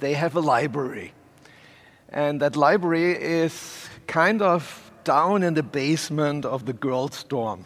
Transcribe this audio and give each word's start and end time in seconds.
they 0.00 0.14
have 0.14 0.34
a 0.36 0.40
library. 0.40 1.12
And 2.08 2.40
that 2.40 2.56
library 2.56 3.12
is 3.12 3.88
kind 4.06 4.42
of 4.42 4.90
down 5.04 5.42
in 5.42 5.54
the 5.54 5.62
basement 5.62 6.44
of 6.44 6.66
the 6.66 6.72
girls' 6.72 7.22
dorm. 7.24 7.64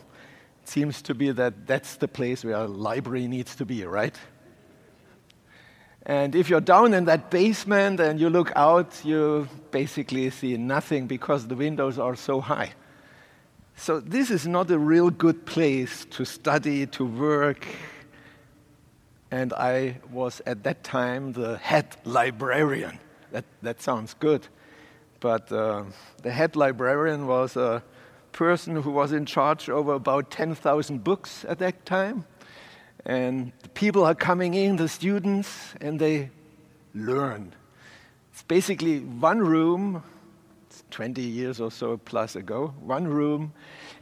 It 0.63 0.69
seems 0.69 1.03
to 1.03 1.15
be 1.15 1.31
that 1.31 1.67
that's 1.67 1.97
the 1.97 2.09
place 2.09 2.45
where 2.45 2.57
a 2.57 2.67
library 2.67 3.27
needs 3.27 3.55
to 3.57 3.65
be, 3.65 3.85
right? 3.85 4.17
And 6.07 6.35
if 6.35 6.51
you're 6.51 6.61
down 6.61 6.93
in 6.93 7.07
that 7.07 7.31
basement 7.31 7.99
and 7.99 8.21
you 8.21 8.29
look 8.29 8.53
out, 8.55 9.03
you 9.05 9.49
basically 9.71 10.29
see 10.31 10.57
nothing 10.59 11.07
because 11.07 11.47
the 11.47 11.55
windows 11.55 11.99
are 11.99 12.15
so 12.15 12.41
high. 12.41 12.73
So, 13.77 14.01
this 14.01 14.31
is 14.31 14.47
not 14.47 14.71
a 14.71 14.79
real 14.79 15.11
good 15.11 15.47
place 15.47 16.05
to 16.11 16.25
study, 16.25 16.87
to 16.87 17.05
work. 17.05 17.67
And 19.31 19.53
I 19.53 19.97
was 20.13 20.41
at 20.47 20.63
that 20.65 20.85
time 20.85 21.33
the 21.33 21.59
head 21.59 21.97
librarian. 22.05 22.99
That, 23.33 23.45
that 23.63 23.83
sounds 23.83 24.15
good. 24.15 24.47
But 25.21 25.51
uh, 25.51 25.85
the 26.23 26.31
head 26.31 26.57
librarian 26.57 27.27
was 27.27 27.57
a 27.57 27.83
person 28.33 28.77
who 28.77 28.91
was 28.91 29.13
in 29.13 29.27
charge 29.27 29.69
over 29.71 29.95
about 29.95 30.31
10,000 30.31 31.03
books 31.03 31.45
at 31.49 31.59
that 31.61 31.87
time. 31.87 32.27
And 33.07 33.53
people 33.75 34.05
are 34.05 34.15
coming 34.15 34.55
in, 34.55 34.77
the 34.77 34.89
students, 34.89 35.75
and 35.81 35.99
they 35.99 36.31
learn. 36.95 37.55
It's 38.33 38.43
basically 38.43 39.01
one 39.01 39.39
room, 39.41 40.03
20 40.91 41.23
years 41.23 41.61
or 41.61 41.71
so 41.71 41.97
plus 41.97 42.37
ago, 42.37 42.75
one 42.81 43.07
room. 43.07 43.53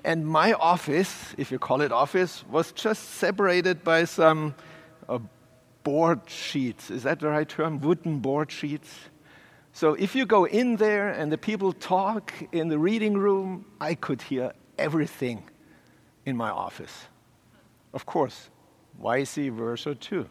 And 0.04 0.26
my 0.26 0.52
office, 0.54 1.34
if 1.36 1.50
you 1.52 1.58
call 1.58 1.80
it 1.80 1.92
office, 1.92 2.44
was 2.48 2.72
just 2.72 3.10
separated 3.14 3.84
by 3.84 4.04
some 4.04 4.54
uh, 5.08 5.18
board 5.82 6.28
sheets. 6.28 6.90
Is 6.90 7.02
that 7.02 7.20
the 7.20 7.28
right 7.28 7.48
term? 7.48 7.80
Wooden 7.80 8.20
board 8.20 8.50
sheets. 8.50 8.88
So 9.72 9.94
if 9.94 10.14
you 10.14 10.26
go 10.26 10.44
in 10.44 10.76
there 10.76 11.08
and 11.08 11.32
the 11.32 11.38
people 11.38 11.72
talk 11.72 12.32
in 12.52 12.68
the 12.68 12.78
reading 12.78 13.14
room, 13.14 13.64
I 13.80 13.94
could 13.94 14.22
hear 14.22 14.52
everything 14.78 15.44
in 16.26 16.36
my 16.36 16.50
office. 16.50 17.06
Of 17.92 18.06
course, 18.06 18.50
vice 19.00 19.36
versa 19.36 19.94
too. 19.94 20.28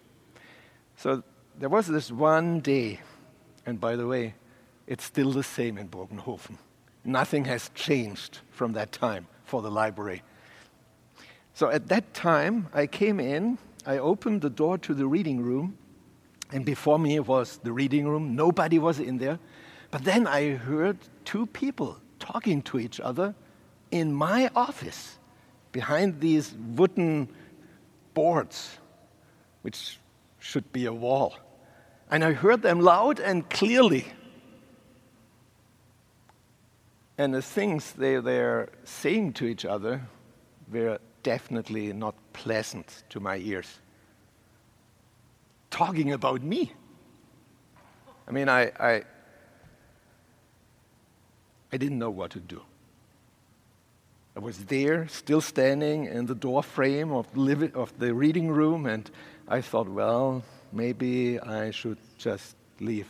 So 0.95 1.23
there 1.57 1.69
was 1.69 1.87
this 1.87 2.11
one 2.11 2.59
day, 2.59 2.99
and 3.65 3.79
by 3.79 3.95
the 3.95 4.07
way, 4.07 4.35
it's 4.87 5.03
still 5.03 5.31
the 5.31 5.43
same 5.43 5.77
in 5.77 5.89
Bogenhofen. 5.89 6.57
Nothing 7.03 7.45
has 7.45 7.71
changed 7.73 8.39
from 8.51 8.73
that 8.73 8.91
time 8.91 9.27
for 9.43 9.61
the 9.61 9.71
library. 9.71 10.21
So 11.53 11.69
at 11.69 11.87
that 11.87 12.13
time, 12.13 12.67
I 12.73 12.87
came 12.87 13.19
in, 13.19 13.57
I 13.85 13.97
opened 13.97 14.41
the 14.41 14.49
door 14.49 14.77
to 14.79 14.93
the 14.93 15.07
reading 15.07 15.41
room, 15.41 15.77
and 16.51 16.65
before 16.65 16.99
me 16.99 17.19
was 17.19 17.57
the 17.63 17.71
reading 17.71 18.07
room. 18.07 18.35
Nobody 18.35 18.77
was 18.77 18.99
in 18.99 19.17
there. 19.17 19.39
But 19.89 20.03
then 20.03 20.27
I 20.27 20.51
heard 20.51 20.97
two 21.25 21.45
people 21.47 21.97
talking 22.19 22.61
to 22.63 22.79
each 22.79 22.99
other 22.99 23.35
in 23.89 24.13
my 24.13 24.49
office 24.55 25.17
behind 25.71 26.19
these 26.19 26.53
wooden 26.75 27.29
boards, 28.13 28.77
which 29.61 29.99
should 30.39 30.71
be 30.71 30.85
a 30.85 30.93
wall. 30.93 31.35
And 32.09 32.23
I 32.23 32.33
heard 32.33 32.61
them 32.61 32.81
loud 32.81 33.19
and 33.19 33.49
clearly. 33.49 34.05
And 37.17 37.33
the 37.33 37.41
things 37.41 37.93
they, 37.93 38.19
they're 38.19 38.69
saying 38.83 39.33
to 39.33 39.45
each 39.45 39.65
other 39.65 40.01
were 40.71 40.99
definitely 41.23 41.93
not 41.93 42.15
pleasant 42.33 43.03
to 43.09 43.19
my 43.19 43.37
ears. 43.37 43.79
Talking 45.69 46.11
about 46.11 46.41
me. 46.41 46.73
I 48.27 48.31
mean, 48.31 48.49
I, 48.49 48.71
I, 48.79 49.03
I 51.71 51.77
didn't 51.77 51.99
know 51.99 52.09
what 52.09 52.31
to 52.31 52.39
do. 52.39 52.61
I 54.35 54.39
was 54.39 54.65
there, 54.65 55.07
still 55.09 55.41
standing 55.41 56.05
in 56.05 56.25
the 56.25 56.35
door 56.35 56.63
frame 56.63 57.11
of 57.11 57.33
the, 57.33 57.71
of 57.75 57.97
the 57.99 58.13
reading 58.13 58.49
room, 58.49 58.85
and 58.85 59.09
I 59.47 59.59
thought, 59.59 59.89
well, 59.89 60.43
maybe 60.71 61.39
I 61.39 61.71
should 61.71 61.97
just 62.17 62.55
leave. 62.79 63.09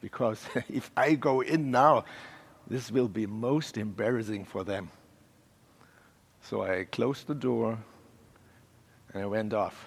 Because 0.00 0.44
if 0.68 0.90
I 0.96 1.14
go 1.14 1.40
in 1.40 1.70
now, 1.70 2.04
this 2.66 2.90
will 2.90 3.08
be 3.08 3.26
most 3.26 3.78
embarrassing 3.78 4.44
for 4.44 4.64
them. 4.64 4.90
So 6.42 6.62
I 6.62 6.84
closed 6.84 7.26
the 7.26 7.34
door 7.34 7.78
and 9.12 9.22
I 9.22 9.26
went 9.26 9.52
off. 9.52 9.86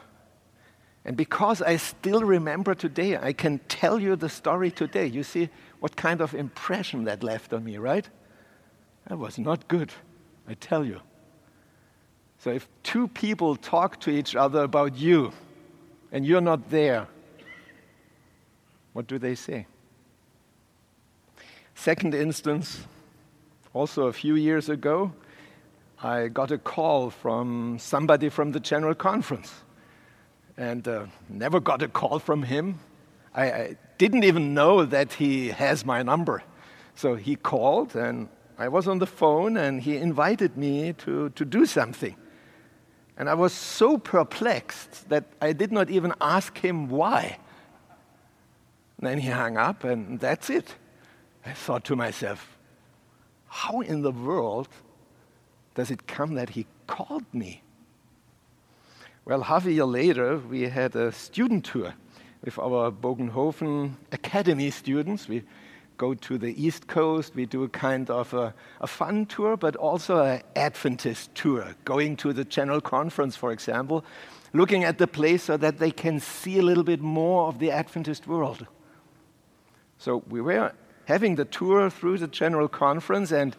And 1.03 1.17
because 1.17 1.61
I 1.61 1.77
still 1.77 2.21
remember 2.21 2.75
today, 2.75 3.17
I 3.17 3.33
can 3.33 3.59
tell 3.67 3.99
you 3.99 4.15
the 4.15 4.29
story 4.29 4.69
today. 4.69 5.07
You 5.07 5.23
see 5.23 5.49
what 5.79 5.95
kind 5.95 6.21
of 6.21 6.35
impression 6.35 7.05
that 7.05 7.23
left 7.23 7.53
on 7.53 7.63
me, 7.63 7.77
right? 7.77 8.07
That 9.07 9.17
was 9.17 9.39
not 9.39 9.67
good. 9.67 9.91
I 10.47 10.53
tell 10.53 10.85
you. 10.85 11.01
So 12.37 12.51
if 12.51 12.67
two 12.83 13.07
people 13.07 13.55
talk 13.55 13.99
to 14.01 14.11
each 14.11 14.35
other 14.35 14.63
about 14.63 14.95
you 14.95 15.31
and 16.11 16.25
you're 16.25 16.41
not 16.41 16.69
there, 16.69 17.07
what 18.93 19.07
do 19.07 19.17
they 19.17 19.35
say? 19.35 19.65
Second 21.73 22.13
instance, 22.13 22.81
also 23.73 24.07
a 24.07 24.13
few 24.13 24.35
years 24.35 24.69
ago, 24.69 25.13
I 26.03 26.29
got 26.29 26.49
a 26.49 26.57
call 26.57 27.11
from 27.11 27.77
somebody 27.77 28.29
from 28.29 28.53
the 28.53 28.59
General 28.59 28.95
Conference 28.95 29.53
and 30.57 30.87
uh, 30.87 31.05
never 31.29 31.59
got 31.59 31.83
a 31.83 31.87
call 31.87 32.17
from 32.17 32.41
him. 32.41 32.79
I, 33.35 33.51
I 33.51 33.77
didn't 33.99 34.23
even 34.23 34.55
know 34.55 34.83
that 34.83 35.13
he 35.13 35.49
has 35.49 35.85
my 35.85 36.01
number. 36.01 36.41
So 36.95 37.15
he 37.15 37.35
called 37.35 37.95
and 37.95 38.29
I 38.57 38.67
was 38.67 38.87
on 38.87 38.97
the 38.97 39.05
phone 39.05 39.57
and 39.57 39.79
he 39.79 39.97
invited 39.97 40.57
me 40.57 40.93
to, 40.93 41.29
to 41.29 41.45
do 41.45 41.67
something. 41.67 42.15
And 43.15 43.29
I 43.29 43.35
was 43.35 43.53
so 43.53 43.99
perplexed 43.99 45.07
that 45.09 45.25
I 45.39 45.53
did 45.53 45.71
not 45.71 45.91
even 45.91 46.13
ask 46.19 46.57
him 46.57 46.89
why. 46.89 47.37
And 48.97 49.07
then 49.07 49.19
he 49.19 49.29
hung 49.29 49.57
up, 49.57 49.83
and 49.83 50.19
that's 50.19 50.49
it. 50.49 50.75
I 51.45 51.53
thought 51.53 51.83
to 51.85 51.95
myself, 51.95 52.57
how 53.47 53.81
in 53.81 54.01
the 54.01 54.11
world 54.11 54.69
does 55.75 55.91
it 55.91 56.07
come 56.07 56.35
that 56.35 56.49
he 56.51 56.65
called 56.87 57.25
me? 57.33 57.63
Well, 59.23 59.43
half 59.43 59.65
a 59.65 59.71
year 59.71 59.85
later, 59.85 60.37
we 60.37 60.63
had 60.63 60.95
a 60.95 61.11
student 61.11 61.65
tour 61.65 61.93
with 62.43 62.57
our 62.57 62.91
Bogenhofen 62.91 63.93
Academy 64.11 64.71
students. 64.71 65.27
We 65.27 65.43
go 65.97 66.15
to 66.15 66.37
the 66.39 66.53
East 66.61 66.87
Coast. 66.87 67.35
We 67.35 67.45
do 67.45 67.63
a 67.63 67.69
kind 67.69 68.09
of 68.09 68.33
a, 68.33 68.53
a 68.81 68.87
fun 68.87 69.27
tour, 69.27 69.55
but 69.57 69.75
also 69.75 70.23
an 70.23 70.41
Adventist 70.55 71.35
tour, 71.35 71.75
going 71.85 72.17
to 72.17 72.33
the 72.33 72.43
General 72.43 72.81
Conference, 72.81 73.35
for 73.35 73.51
example, 73.51 74.03
looking 74.53 74.83
at 74.83 74.97
the 74.97 75.07
place 75.07 75.43
so 75.43 75.57
that 75.57 75.77
they 75.77 75.91
can 75.91 76.19
see 76.19 76.57
a 76.57 76.63
little 76.63 76.83
bit 76.83 77.01
more 77.01 77.47
of 77.47 77.59
the 77.59 77.69
Adventist 77.69 78.27
world. 78.27 78.65
So 79.99 80.23
we 80.27 80.41
were 80.41 80.73
having 81.05 81.35
the 81.35 81.45
tour 81.45 81.91
through 81.91 82.17
the 82.17 82.27
General 82.27 82.67
Conference, 82.67 83.31
and 83.31 83.55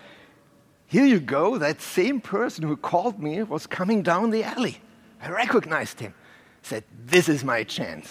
here 0.92 1.06
you 1.06 1.20
go, 1.20 1.56
that 1.56 1.80
same 1.80 2.20
person 2.20 2.64
who 2.64 2.76
called 2.76 3.18
me 3.18 3.42
was 3.42 3.66
coming 3.66 4.02
down 4.02 4.28
the 4.28 4.44
alley. 4.44 4.76
I 5.22 5.30
recognized 5.30 6.00
him. 6.00 6.12
Said, 6.60 6.84
This 7.06 7.30
is 7.30 7.42
my 7.42 7.64
chance. 7.64 8.10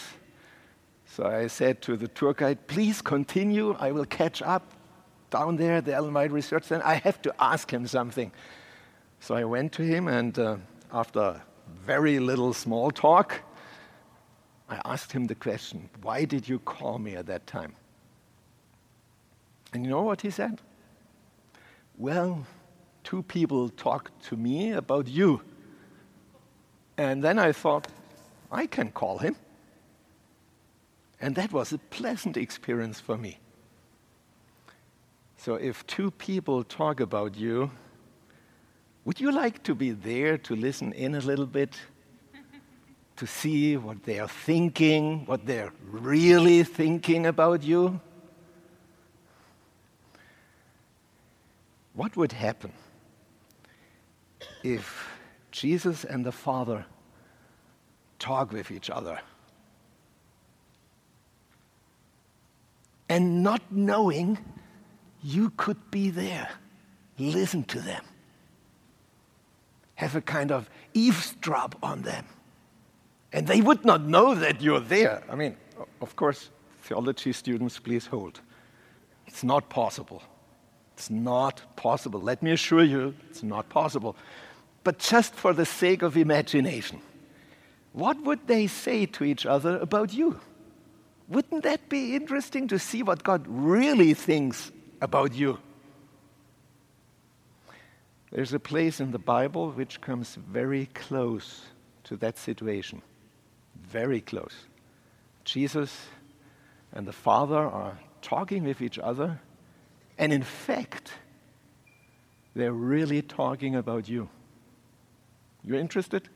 So 1.06 1.28
I 1.28 1.46
said 1.46 1.84
to 1.84 1.96
the 1.96 2.08
tour 2.08 2.34
guide, 2.34 2.66
please 2.66 3.00
continue. 3.00 3.76
I 3.78 3.92
will 3.92 4.06
catch 4.06 4.42
up 4.42 4.74
down 5.30 5.58
there 5.58 5.76
at 5.76 5.86
the 5.86 5.94
White 6.02 6.32
Research 6.32 6.64
Center. 6.64 6.84
I 6.84 6.96
have 6.96 7.22
to 7.22 7.32
ask 7.40 7.72
him 7.72 7.86
something. 7.86 8.32
So 9.20 9.36
I 9.36 9.44
went 9.44 9.74
to 9.74 9.84
him, 9.84 10.08
and 10.08 10.40
uh, 10.40 10.58
after 10.92 11.40
very 11.86 12.18
little 12.18 12.52
small 12.52 12.90
talk, 12.90 13.42
I 14.70 14.82
asked 14.86 15.12
him 15.12 15.28
the 15.28 15.36
question, 15.36 15.88
Why 16.02 16.26
did 16.26 16.50
you 16.50 16.58
call 16.58 16.98
me 16.98 17.16
at 17.16 17.28
that 17.28 17.46
time? 17.46 17.76
And 19.72 19.86
you 19.86 19.92
know 19.92 20.02
what 20.02 20.22
he 20.22 20.32
said? 20.32 20.62
Well, 21.96 22.44
two 23.12 23.24
people 23.24 23.68
talked 23.68 24.24
to 24.24 24.38
me 24.38 24.72
about 24.72 25.06
you. 25.06 25.42
And 26.98 27.22
then 27.22 27.38
I 27.38 27.52
thought, 27.52 27.88
I 28.50 28.66
can 28.68 28.90
call 28.90 29.18
him. 29.18 29.36
And 31.20 31.36
that 31.36 31.52
was 31.52 31.74
a 31.74 31.78
pleasant 31.78 32.38
experience 32.38 33.02
for 33.02 33.18
me. 33.18 33.38
So, 35.36 35.56
if 35.56 35.86
two 35.88 36.12
people 36.12 36.64
talk 36.64 37.02
about 37.02 37.36
you, 37.36 37.70
would 39.04 39.20
you 39.20 39.32
like 39.34 39.62
to 39.64 39.76
be 39.76 39.92
there 39.92 40.38
to 40.38 40.56
listen 40.56 40.94
in 40.94 41.16
a 41.16 41.20
little 41.20 41.48
bit? 41.48 41.76
to 43.18 43.28
see 43.28 43.76
what 43.76 44.04
they 44.04 44.20
are 44.20 44.30
thinking, 44.46 45.26
what 45.26 45.46
they're 45.46 45.74
really 45.84 46.64
thinking 46.64 47.26
about 47.26 47.62
you? 47.62 48.00
What 51.94 52.16
would 52.16 52.32
happen 52.32 52.72
if 54.64 55.08
Jesus 55.52 56.04
and 56.04 56.26
the 56.26 56.32
Father 56.32 56.86
talk 58.20 58.52
with 58.52 58.72
each 58.72 58.90
other? 58.90 59.20
and 63.12 63.44
not 63.44 63.62
knowing 63.70 64.38
you 65.22 65.50
could 65.58 65.92
be 65.92 66.10
there. 66.10 66.48
Listen 67.18 67.62
to 67.66 67.82
them. 67.82 68.06
Have 69.96 70.16
a 70.16 70.22
kind 70.22 70.50
of 70.50 70.70
eavesdrop 70.94 71.76
on 71.84 72.04
them. 72.04 72.26
And 73.34 73.46
they 73.48 73.60
would 73.60 73.84
not 73.84 74.02
know 74.04 74.34
that 74.34 74.62
you're 74.62 74.80
there. 74.80 75.24
I 75.30 75.36
mean, 75.36 75.58
of 76.00 76.16
course, 76.16 76.52
theology 76.84 77.34
students, 77.34 77.80
please 77.80 78.06
hold. 78.06 78.40
It's 79.28 79.44
not 79.44 79.70
possible. 79.70 80.24
It's 80.94 81.10
not 81.10 81.76
possible. 81.76 82.20
Let 82.20 82.44
me 82.44 82.52
assure 82.52 82.84
you, 82.84 83.16
it's 83.30 83.44
not 83.44 83.70
possible. 83.70 84.16
But 84.84 85.00
just 85.00 85.34
for 85.34 85.54
the 85.54 85.66
sake 85.66 86.02
of 86.02 86.18
imagination, 86.18 87.02
what 87.94 88.22
would 88.24 88.48
they 88.48 88.68
say 88.68 89.06
to 89.06 89.24
each 89.24 89.46
other 89.46 89.78
about 89.78 90.14
you? 90.14 90.40
Wouldn't 91.28 91.64
that 91.64 91.88
be 91.90 92.16
interesting 92.16 92.68
to 92.70 92.80
see 92.80 93.04
what 93.04 93.24
God 93.24 93.46
really 93.48 94.14
thinks 94.14 94.72
about 95.02 95.34
you? 95.34 95.60
There's 98.32 98.54
a 98.54 98.60
place 98.60 99.00
in 99.00 99.12
the 99.12 99.20
Bible 99.20 99.72
which 99.72 100.00
comes 100.02 100.36
very 100.36 100.88
close 100.94 101.66
to 102.06 102.16
that 102.18 102.38
situation. 102.38 103.02
Very 103.76 104.22
close. 104.22 104.56
Jesus 105.44 106.06
and 106.94 107.06
the 107.06 107.14
Father 107.14 107.58
are 107.58 108.00
talking 108.22 108.64
with 108.64 108.82
each 108.82 109.00
other, 109.00 109.40
and 110.22 110.32
in 110.32 110.44
fact, 110.44 111.14
they're 112.54 112.72
really 112.72 113.24
talking 113.24 113.76
about 113.76 114.08
you. 114.08 114.30
You 115.64 115.76
interested? 115.76 116.30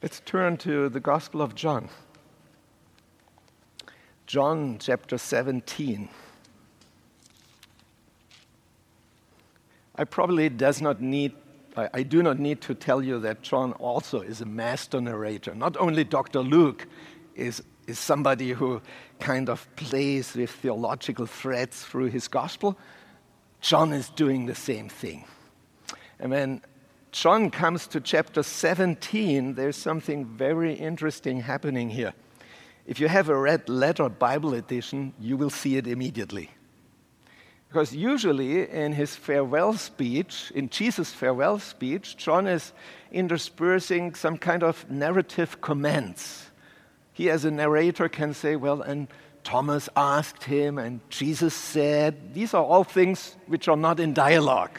Let's 0.00 0.20
turn 0.20 0.56
to 0.58 0.88
the 0.88 1.00
Gospel 1.00 1.42
of 1.42 1.56
John. 1.56 1.88
John 4.26 4.76
chapter 4.78 5.18
17. 5.18 6.08
I 9.96 10.04
probably 10.04 10.48
does 10.48 10.80
not 10.80 11.00
need 11.00 11.32
I, 11.76 11.88
I 11.92 12.02
do 12.04 12.22
not 12.22 12.38
need 12.38 12.60
to 12.62 12.74
tell 12.74 13.02
you 13.02 13.18
that 13.20 13.42
John 13.42 13.72
also 13.72 14.20
is 14.20 14.40
a 14.40 14.46
master 14.46 15.00
narrator. 15.00 15.54
Not 15.54 15.76
only 15.76 16.04
Dr. 16.04 16.40
Luke 16.40 16.86
is, 17.34 17.62
is 17.86 17.98
somebody 17.98 18.50
who 18.50 18.80
kind 19.20 19.48
of 19.48 19.68
plays 19.76 20.34
with 20.34 20.50
theological 20.50 21.26
threads 21.26 21.84
through 21.84 22.06
his 22.06 22.28
gospel, 22.28 22.78
John 23.60 23.92
is 23.92 24.08
doing 24.10 24.46
the 24.46 24.54
same 24.54 24.88
thing. 24.88 25.24
And 26.18 26.30
when 26.30 26.62
John 27.12 27.50
comes 27.50 27.86
to 27.88 28.00
chapter 28.00 28.42
17, 28.42 29.54
there's 29.54 29.76
something 29.76 30.24
very 30.26 30.74
interesting 30.74 31.40
happening 31.40 31.90
here. 31.90 32.12
If 32.86 33.00
you 33.00 33.08
have 33.08 33.28
a 33.28 33.36
red 33.36 33.68
letter 33.68 34.08
Bible 34.08 34.54
edition, 34.54 35.14
you 35.18 35.36
will 35.36 35.50
see 35.50 35.76
it 35.76 35.86
immediately. 35.86 36.50
Because 37.68 37.94
usually 37.94 38.70
in 38.70 38.92
his 38.92 39.16
farewell 39.16 39.74
speech, 39.74 40.52
in 40.54 40.68
Jesus' 40.68 41.12
farewell 41.12 41.58
speech, 41.58 42.16
John 42.16 42.46
is 42.46 42.72
interspersing 43.10 44.14
some 44.14 44.38
kind 44.38 44.62
of 44.62 44.88
narrative 44.88 45.60
comments. 45.60 46.45
He, 47.16 47.30
as 47.30 47.46
a 47.46 47.50
narrator, 47.50 48.10
can 48.10 48.34
say, 48.34 48.56
Well, 48.56 48.82
and 48.82 49.08
Thomas 49.42 49.88
asked 49.96 50.44
him, 50.44 50.76
and 50.76 51.00
Jesus 51.08 51.54
said. 51.54 52.34
These 52.34 52.52
are 52.52 52.62
all 52.62 52.84
things 52.84 53.36
which 53.46 53.68
are 53.68 53.76
not 53.76 54.00
in 54.00 54.12
dialogue. 54.12 54.78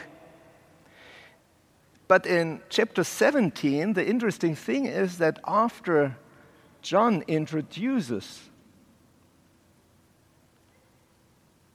But 2.06 2.26
in 2.26 2.60
chapter 2.68 3.02
17, 3.02 3.94
the 3.94 4.06
interesting 4.06 4.54
thing 4.54 4.86
is 4.86 5.18
that 5.18 5.40
after 5.48 6.16
John 6.80 7.24
introduces 7.26 8.48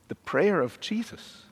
the 0.07 0.15
prayer 0.15 0.61
of 0.61 0.79
Jesus. 0.79 1.43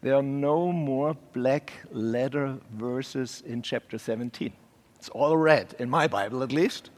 There 0.00 0.14
are 0.14 0.22
no 0.22 0.72
more 0.72 1.18
black 1.34 1.74
letter 1.92 2.56
verses 2.72 3.42
in 3.44 3.60
chapter 3.60 3.98
17. 3.98 4.54
It's 4.96 5.10
all 5.10 5.36
red, 5.36 5.74
in 5.78 5.90
my 5.90 6.08
Bible 6.08 6.42
at 6.42 6.50
least. 6.50 6.88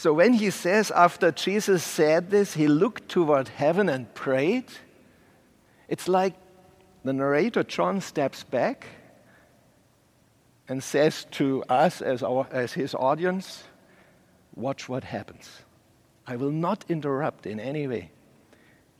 So 0.00 0.14
when 0.14 0.32
he 0.32 0.48
says, 0.48 0.90
after 0.90 1.30
Jesus 1.30 1.84
said 1.84 2.30
this, 2.30 2.54
he 2.54 2.68
looked 2.68 3.10
toward 3.10 3.48
heaven 3.48 3.90
and 3.90 4.14
prayed, 4.14 4.64
it's 5.90 6.08
like 6.08 6.32
the 7.04 7.12
narrator, 7.12 7.62
John, 7.62 8.00
steps 8.00 8.42
back 8.42 8.86
and 10.66 10.82
says 10.82 11.26
to 11.32 11.62
us 11.64 12.00
as, 12.00 12.22
our, 12.22 12.48
as 12.50 12.72
his 12.72 12.94
audience, 12.94 13.64
Watch 14.54 14.88
what 14.88 15.04
happens. 15.04 15.64
I 16.26 16.36
will 16.36 16.50
not 16.50 16.86
interrupt 16.88 17.44
in 17.44 17.60
any 17.60 17.86
way. 17.86 18.10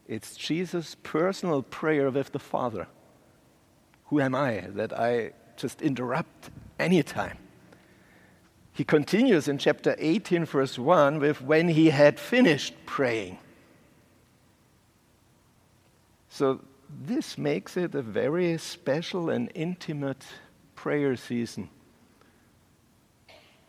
It's 0.06 0.36
Jesus' 0.36 0.96
personal 1.02 1.62
prayer 1.62 2.10
with 2.10 2.32
the 2.32 2.38
Father. 2.38 2.88
Who 4.08 4.20
am 4.20 4.34
I 4.34 4.66
that 4.74 4.92
I 4.92 5.32
just 5.56 5.80
interrupt 5.80 6.50
anytime? 6.78 7.38
He 8.72 8.84
continues 8.84 9.48
in 9.48 9.58
chapter 9.58 9.94
18, 9.98 10.44
verse 10.44 10.78
1, 10.78 11.18
with 11.18 11.42
when 11.42 11.68
he 11.68 11.90
had 11.90 12.18
finished 12.18 12.74
praying. 12.86 13.38
So, 16.28 16.60
this 17.04 17.36
makes 17.36 17.76
it 17.76 17.94
a 17.94 18.02
very 18.02 18.56
special 18.58 19.30
and 19.30 19.50
intimate 19.54 20.24
prayer 20.74 21.16
season 21.16 21.68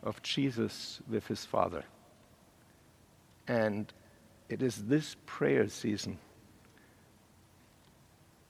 of 0.02 0.22
Jesus 0.22 1.00
with 1.08 1.26
his 1.26 1.44
Father. 1.44 1.84
And 3.46 3.92
it 4.48 4.62
is 4.62 4.84
this 4.86 5.16
prayer 5.26 5.68
season 5.68 6.18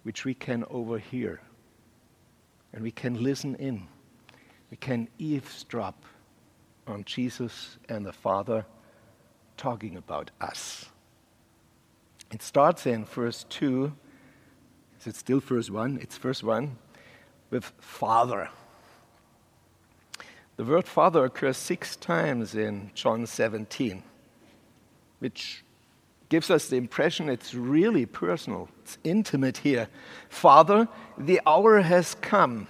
which 0.03 0.25
we 0.25 0.35
can 0.35 0.65
overhear 0.71 1.41
and 2.73 2.83
we 2.83 2.91
can 2.91 3.23
listen 3.23 3.55
in. 3.57 3.87
We 4.71 4.77
can 4.77 5.09
eavesdrop 5.19 6.05
on 6.93 7.05
Jesus 7.05 7.79
and 7.89 8.05
the 8.05 8.13
Father 8.13 8.67
talking 9.57 9.97
about 9.97 10.31
us. 10.41 10.87
It 12.31 12.43
starts 12.43 12.87
in 12.87 13.05
verse 13.05 13.45
2. 13.49 13.93
Is 15.01 15.07
it 15.07 15.17
still 15.17 15.41
verse 15.41 15.71
1? 15.71 15.99
It's 16.01 16.19
verse 16.19 16.43
1 16.43 16.77
with 17.51 17.73
Father. 17.79 18.49
The 20.57 20.65
word 20.65 20.87
Father 20.87 21.25
occurs 21.25 21.57
six 21.57 21.97
times 21.97 22.55
in 22.55 22.91
John 22.95 23.27
17, 23.27 24.03
which 25.19 25.65
gives 26.29 26.51
us 26.51 26.69
the 26.69 26.77
impression 26.77 27.29
it's 27.29 27.55
really 27.55 28.07
personal, 28.07 28.69
it's 28.83 28.99
intimate 29.05 29.59
here. 29.59 29.89
Father, 30.29 30.89
the 31.19 31.41
hour 31.47 31.81
has 31.81 32.15
come. 32.15 32.67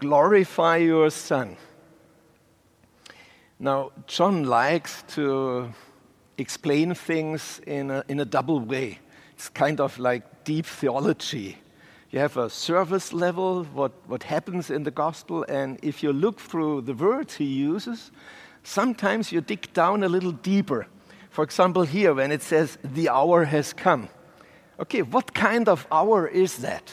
Glorify 0.00 0.76
your 0.78 1.10
Son. 1.10 1.56
Now, 3.64 3.92
John 4.06 4.44
likes 4.44 5.02
to 5.14 5.72
explain 6.36 6.94
things 6.94 7.60
in 7.66 7.90
a, 7.90 8.04
in 8.08 8.20
a 8.20 8.24
double 8.24 8.60
way. 8.60 8.98
It's 9.32 9.48
kind 9.48 9.80
of 9.80 9.98
like 9.98 10.44
deep 10.44 10.66
theology. 10.66 11.56
You 12.10 12.18
have 12.20 12.36
a 12.36 12.50
service 12.50 13.14
level, 13.14 13.64
what, 13.64 13.92
what 14.06 14.22
happens 14.22 14.70
in 14.70 14.82
the 14.82 14.90
gospel, 14.90 15.44
and 15.48 15.78
if 15.82 16.02
you 16.02 16.12
look 16.12 16.38
through 16.38 16.82
the 16.82 16.92
words 16.92 17.36
he 17.36 17.46
uses, 17.46 18.12
sometimes 18.62 19.32
you 19.32 19.40
dig 19.40 19.72
down 19.72 20.04
a 20.04 20.08
little 20.08 20.32
deeper 20.32 20.86
for 21.34 21.42
example, 21.42 21.82
here 21.82 22.14
when 22.14 22.30
it 22.30 22.42
says, 22.42 22.78
the 22.84 23.08
hour 23.08 23.42
has 23.42 23.72
come. 23.72 24.08
Okay, 24.78 25.02
what 25.02 25.34
kind 25.34 25.68
of 25.68 25.84
hour 25.90 26.28
is 26.28 26.58
that? 26.58 26.92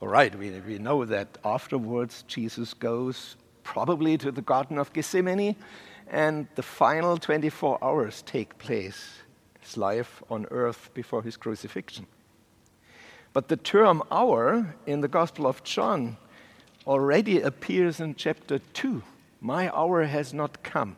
All 0.00 0.08
right, 0.08 0.34
we, 0.34 0.58
we 0.60 0.78
know 0.78 1.04
that 1.04 1.36
afterwards 1.44 2.24
Jesus 2.26 2.72
goes 2.72 3.36
probably 3.62 4.18
to 4.18 4.30
the 4.30 4.42
Garden 4.42 4.78
of 4.78 4.92
Gethsemane, 4.92 5.56
and 6.08 6.46
the 6.54 6.62
final 6.62 7.16
24 7.16 7.82
hours 7.82 8.22
take 8.22 8.58
place, 8.58 9.18
his 9.60 9.76
life 9.76 10.22
on 10.30 10.46
earth 10.50 10.90
before 10.94 11.22
his 11.22 11.36
crucifixion. 11.36 12.06
But 13.32 13.48
the 13.48 13.56
term 13.56 14.02
hour 14.10 14.74
in 14.86 15.00
the 15.00 15.08
Gospel 15.08 15.46
of 15.46 15.64
John 15.64 16.16
already 16.86 17.40
appears 17.40 18.00
in 18.00 18.14
chapter 18.14 18.58
2. 18.58 19.02
My 19.40 19.74
hour 19.74 20.04
has 20.04 20.34
not 20.34 20.62
come 20.62 20.96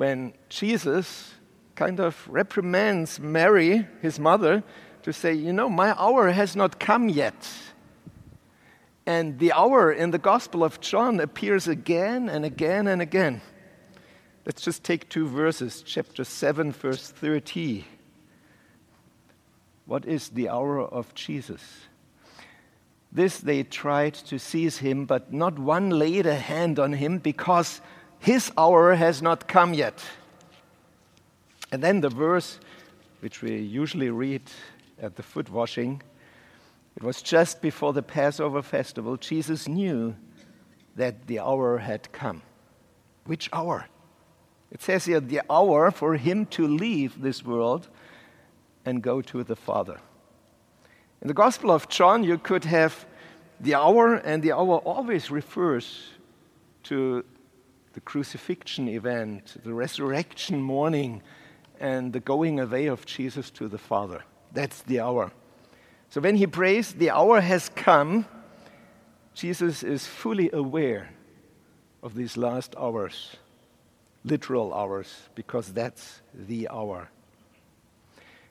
when 0.00 0.32
Jesus 0.48 1.34
kind 1.74 2.00
of 2.00 2.26
reprimands 2.28 3.20
Mary, 3.20 3.86
his 4.00 4.18
mother, 4.18 4.62
to 5.02 5.12
say, 5.12 5.34
You 5.34 5.52
know, 5.52 5.68
my 5.68 5.94
hour 5.98 6.30
has 6.30 6.56
not 6.56 6.80
come 6.80 7.08
yet. 7.08 7.48
And 9.10 9.40
the 9.40 9.52
hour 9.54 9.90
in 9.90 10.12
the 10.12 10.18
Gospel 10.18 10.62
of 10.62 10.80
John 10.80 11.18
appears 11.18 11.66
again 11.66 12.28
and 12.28 12.44
again 12.44 12.86
and 12.86 13.02
again. 13.02 13.40
Let's 14.46 14.62
just 14.62 14.84
take 14.84 15.08
two 15.08 15.26
verses, 15.26 15.82
chapter 15.84 16.22
7, 16.22 16.70
verse 16.70 17.10
30. 17.10 17.86
What 19.86 20.04
is 20.06 20.28
the 20.28 20.48
hour 20.48 20.80
of 20.80 21.12
Jesus? 21.16 21.60
This 23.10 23.38
they 23.38 23.64
tried 23.64 24.14
to 24.14 24.38
seize 24.38 24.78
him, 24.78 25.06
but 25.06 25.32
not 25.32 25.58
one 25.58 25.90
laid 25.90 26.26
a 26.26 26.36
hand 26.36 26.78
on 26.78 26.92
him 26.92 27.18
because 27.18 27.80
his 28.20 28.52
hour 28.56 28.94
has 28.94 29.20
not 29.20 29.48
come 29.48 29.74
yet. 29.74 30.04
And 31.72 31.82
then 31.82 32.00
the 32.00 32.10
verse 32.10 32.60
which 33.18 33.42
we 33.42 33.58
usually 33.58 34.10
read 34.10 34.42
at 35.02 35.16
the 35.16 35.24
foot 35.24 35.50
washing, 35.50 36.00
it 36.96 37.02
was 37.02 37.22
just 37.22 37.62
before 37.62 37.92
the 37.92 38.02
Passover 38.02 38.62
festival. 38.62 39.16
Jesus 39.16 39.68
knew 39.68 40.16
that 40.96 41.26
the 41.26 41.40
hour 41.40 41.78
had 41.78 42.12
come. 42.12 42.42
Which 43.24 43.48
hour? 43.52 43.86
It 44.70 44.82
says 44.82 45.04
here, 45.04 45.20
the 45.20 45.42
hour 45.50 45.90
for 45.90 46.16
him 46.16 46.46
to 46.46 46.66
leave 46.66 47.20
this 47.20 47.44
world 47.44 47.88
and 48.84 49.02
go 49.02 49.20
to 49.22 49.42
the 49.42 49.56
Father. 49.56 50.00
In 51.22 51.28
the 51.28 51.34
Gospel 51.34 51.70
of 51.70 51.88
John, 51.88 52.24
you 52.24 52.38
could 52.38 52.64
have 52.64 53.06
the 53.60 53.74
hour, 53.74 54.14
and 54.14 54.42
the 54.42 54.52
hour 54.52 54.78
always 54.78 55.30
refers 55.30 56.10
to 56.84 57.24
the 57.92 58.00
crucifixion 58.00 58.88
event, 58.88 59.56
the 59.64 59.74
resurrection 59.74 60.62
morning, 60.62 61.22
and 61.78 62.12
the 62.12 62.20
going 62.20 62.58
away 62.60 62.86
of 62.86 63.04
Jesus 63.04 63.50
to 63.50 63.68
the 63.68 63.78
Father. 63.78 64.22
That's 64.52 64.82
the 64.82 65.00
hour. 65.00 65.32
So 66.10 66.20
when 66.20 66.34
he 66.34 66.46
prays, 66.48 66.92
the 66.92 67.10
hour 67.10 67.40
has 67.40 67.68
come, 67.68 68.26
Jesus 69.32 69.84
is 69.84 70.08
fully 70.08 70.50
aware 70.52 71.10
of 72.02 72.14
these 72.16 72.36
last 72.36 72.74
hours, 72.76 73.36
literal 74.24 74.74
hours, 74.74 75.28
because 75.36 75.72
that's 75.72 76.20
the 76.34 76.68
hour. 76.68 77.10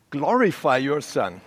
Glorify 0.10 0.78
your 0.78 1.02
Son. 1.02 1.42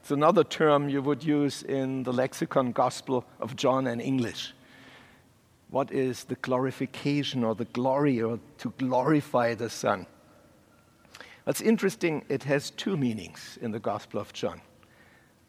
It's 0.00 0.12
another 0.12 0.44
term 0.44 0.88
you 0.88 1.02
would 1.02 1.24
use 1.24 1.64
in 1.64 2.04
the 2.04 2.12
lexicon 2.12 2.70
Gospel 2.70 3.24
of 3.40 3.56
John 3.56 3.88
and 3.88 4.00
English. 4.00 4.54
What 5.70 5.90
is 5.90 6.24
the 6.24 6.36
glorification 6.36 7.42
or 7.42 7.56
the 7.56 7.66
glory 7.66 8.22
or 8.22 8.38
to 8.58 8.72
glorify 8.78 9.54
the 9.54 9.68
Son? 9.68 10.06
That's 11.44 11.60
interesting. 11.60 12.24
It 12.28 12.44
has 12.44 12.70
two 12.70 12.96
meanings 12.96 13.58
in 13.60 13.72
the 13.72 13.80
Gospel 13.80 14.20
of 14.20 14.32
John. 14.32 14.60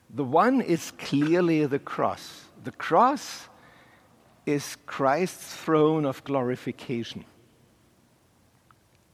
The 0.09 0.23
one 0.23 0.61
is 0.61 0.91
clearly 0.97 1.65
the 1.65 1.79
cross. 1.79 2.45
The 2.63 2.71
cross 2.71 3.47
is 4.45 4.77
Christ's 4.87 5.55
throne 5.55 6.05
of 6.05 6.23
glorification. 6.23 7.25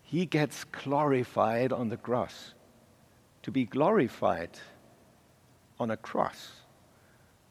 He 0.03 0.25
gets 0.25 0.63
glorified 0.63 1.73
on 1.73 1.89
the 1.89 1.97
cross. 1.97 2.53
To 3.43 3.51
be 3.51 3.65
glorified 3.65 4.51
on 5.79 5.91
a 5.91 5.97
cross, 5.97 6.51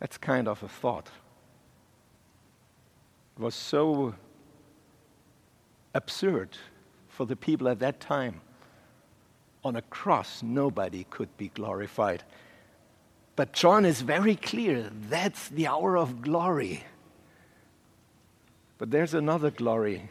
that's 0.01 0.17
kind 0.17 0.49
of 0.49 0.63
a 0.63 0.69
thought. 0.69 1.09
It 3.37 3.43
was 3.43 3.55
so 3.55 4.15
absurd 5.95 6.57
for 7.09 7.27
the 7.27 7.37
people 7.37 7.69
at 7.69 7.79
that 7.81 8.01
time. 8.01 8.41
On 9.63 9.77
a 9.77 9.83
cross, 9.83 10.43
nobody 10.43 11.05
could 11.11 11.37
be 11.37 11.49
glorified. 11.49 12.25
But 13.37 13.53
John 13.53 13.85
is 13.85 14.01
very 14.01 14.37
clear 14.37 14.91
that's 15.09 15.49
the 15.49 15.67
hour 15.67 15.97
of 15.97 16.23
glory. 16.23 16.85
But 18.79 18.91
there's 18.91 19.15
another 19.15 19.51
glory 19.51 20.11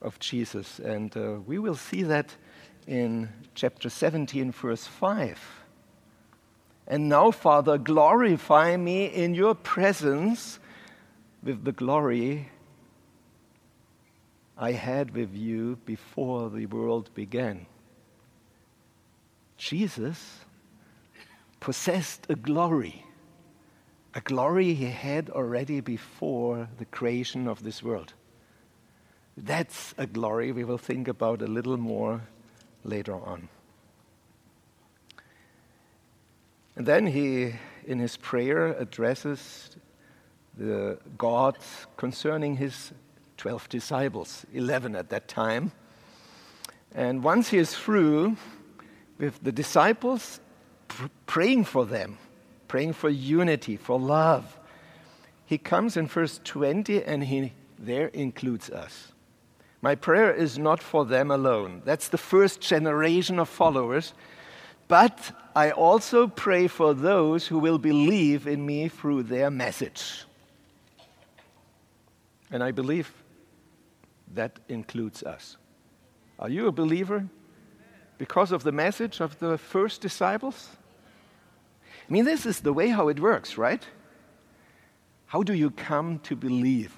of 0.00 0.18
Jesus, 0.18 0.78
and 0.78 1.14
uh, 1.16 1.40
we 1.46 1.58
will 1.58 1.74
see 1.74 2.02
that 2.04 2.34
in 2.86 3.28
chapter 3.54 3.88
17, 3.90 4.52
verse 4.52 4.86
5. 4.86 5.38
And 6.86 7.08
now, 7.08 7.30
Father, 7.32 7.78
glorify 7.78 8.76
me 8.76 9.06
in 9.06 9.34
your 9.34 9.54
presence 9.54 10.58
with 11.42 11.64
the 11.64 11.72
glory 11.72 12.50
I 14.56 14.72
had 14.72 15.14
with 15.14 15.34
you 15.34 15.78
before 15.84 16.48
the 16.48 16.66
world 16.66 17.10
began. 17.14 17.66
Jesus 19.58 20.45
possessed 21.66 22.28
a 22.28 22.36
glory, 22.36 23.04
a 24.14 24.20
glory 24.20 24.72
he 24.72 24.84
had 24.84 25.28
already 25.30 25.80
before 25.80 26.68
the 26.78 26.84
creation 26.84 27.48
of 27.48 27.64
this 27.64 27.82
world. 27.82 28.12
That's 29.36 29.92
a 29.98 30.06
glory 30.06 30.52
we 30.52 30.62
will 30.62 30.78
think 30.78 31.08
about 31.08 31.42
a 31.42 31.48
little 31.48 31.76
more 31.76 32.22
later 32.84 33.16
on. 33.16 33.48
And 36.76 36.86
then 36.86 37.08
he, 37.08 37.54
in 37.84 37.98
his 37.98 38.16
prayer, 38.16 38.68
addresses 38.74 39.70
the 40.56 41.00
God 41.18 41.58
concerning 41.96 42.58
his 42.58 42.92
12 43.38 43.68
disciples, 43.68 44.46
11 44.54 44.94
at 44.94 45.10
that 45.10 45.26
time. 45.26 45.72
And 46.94 47.24
once 47.24 47.48
he 47.48 47.58
is 47.58 47.74
through 47.74 48.36
with 49.18 49.42
the 49.42 49.50
disciples, 49.50 50.38
pr- 50.88 51.06
praying 51.26 51.64
for 51.64 51.84
them, 51.84 52.18
praying 52.68 52.94
for 52.94 53.08
unity, 53.08 53.76
for 53.76 53.98
love, 53.98 54.58
he 55.44 55.58
comes 55.58 55.96
in 55.96 56.06
verse 56.08 56.40
20 56.44 57.04
and 57.04 57.24
he 57.24 57.52
there 57.78 58.08
includes 58.08 58.70
us. 58.70 59.12
My 59.82 59.94
prayer 59.94 60.32
is 60.32 60.58
not 60.58 60.82
for 60.82 61.04
them 61.04 61.30
alone. 61.30 61.82
That's 61.84 62.08
the 62.08 62.18
first 62.18 62.60
generation 62.60 63.38
of 63.38 63.48
followers. 63.48 64.14
But 64.88 65.32
I 65.54 65.70
also 65.70 66.26
pray 66.26 66.66
for 66.66 66.94
those 66.94 67.46
who 67.46 67.58
will 67.58 67.78
believe 67.78 68.46
in 68.46 68.64
me 68.64 68.88
through 68.88 69.24
their 69.24 69.50
message. 69.50 70.24
And 72.50 72.62
I 72.62 72.70
believe 72.70 73.12
that 74.34 74.58
includes 74.68 75.22
us. 75.22 75.56
Are 76.38 76.48
you 76.48 76.66
a 76.66 76.72
believer 76.72 77.28
because 78.18 78.52
of 78.52 78.62
the 78.62 78.72
message 78.72 79.20
of 79.20 79.38
the 79.38 79.58
first 79.58 80.00
disciples? 80.00 80.70
I 82.08 82.12
mean, 82.12 82.24
this 82.24 82.46
is 82.46 82.60
the 82.60 82.72
way 82.72 82.88
how 82.88 83.08
it 83.08 83.20
works, 83.20 83.58
right? 83.58 83.82
How 85.26 85.42
do 85.42 85.52
you 85.52 85.70
come 85.70 86.20
to 86.20 86.36
believe? 86.36 86.94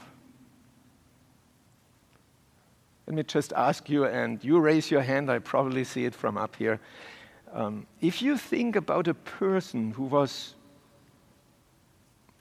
Let 3.06 3.16
me 3.16 3.22
just 3.22 3.54
ask 3.54 3.88
you, 3.88 4.04
and 4.04 4.44
you 4.44 4.60
raise 4.60 4.90
your 4.90 5.00
hand, 5.00 5.30
I 5.30 5.38
probably 5.38 5.82
see 5.82 6.04
it 6.04 6.14
from 6.14 6.36
up 6.36 6.56
here. 6.56 6.78
Um, 7.54 7.86
if 8.02 8.20
you 8.20 8.36
think 8.36 8.76
about 8.76 9.08
a 9.08 9.14
person 9.14 9.92
who 9.92 10.04
was 10.04 10.54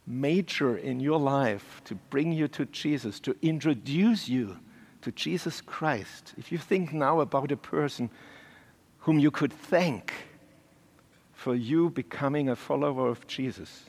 major 0.05 0.77
in 0.77 0.99
your 0.99 1.19
life 1.19 1.81
to 1.85 1.95
bring 1.95 2.33
you 2.33 2.49
to 2.49 2.65
Jesus, 2.65 3.21
to 3.21 3.35
introduce 3.41 4.27
you 4.27 4.57
to 5.01 5.11
Jesus 5.13 5.61
Christ, 5.61 6.33
if 6.37 6.51
you 6.51 6.57
think 6.57 6.91
now 6.91 7.21
about 7.21 7.53
a 7.53 7.57
person 7.57 8.09
whom 9.07 9.19
you 9.19 9.31
could 9.31 9.53
thank 9.53 10.11
for 11.31 11.55
you 11.55 11.89
becoming 11.89 12.49
a 12.49 12.55
follower 12.57 13.07
of 13.07 13.25
Jesus, 13.25 13.85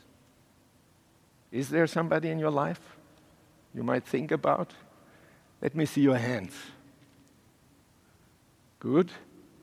is 1.51 1.71
there 1.71 1.89
somebody 1.89 2.29
in 2.29 2.39
your 2.39 2.53
life 2.53 2.97
you 3.75 3.83
might 3.83 4.05
think 4.05 4.31
about? 4.31 4.75
Let 5.61 5.75
me 5.75 5.87
see 5.87 6.03
your 6.03 6.19
hands. 6.19 6.55
Good. 8.79 9.11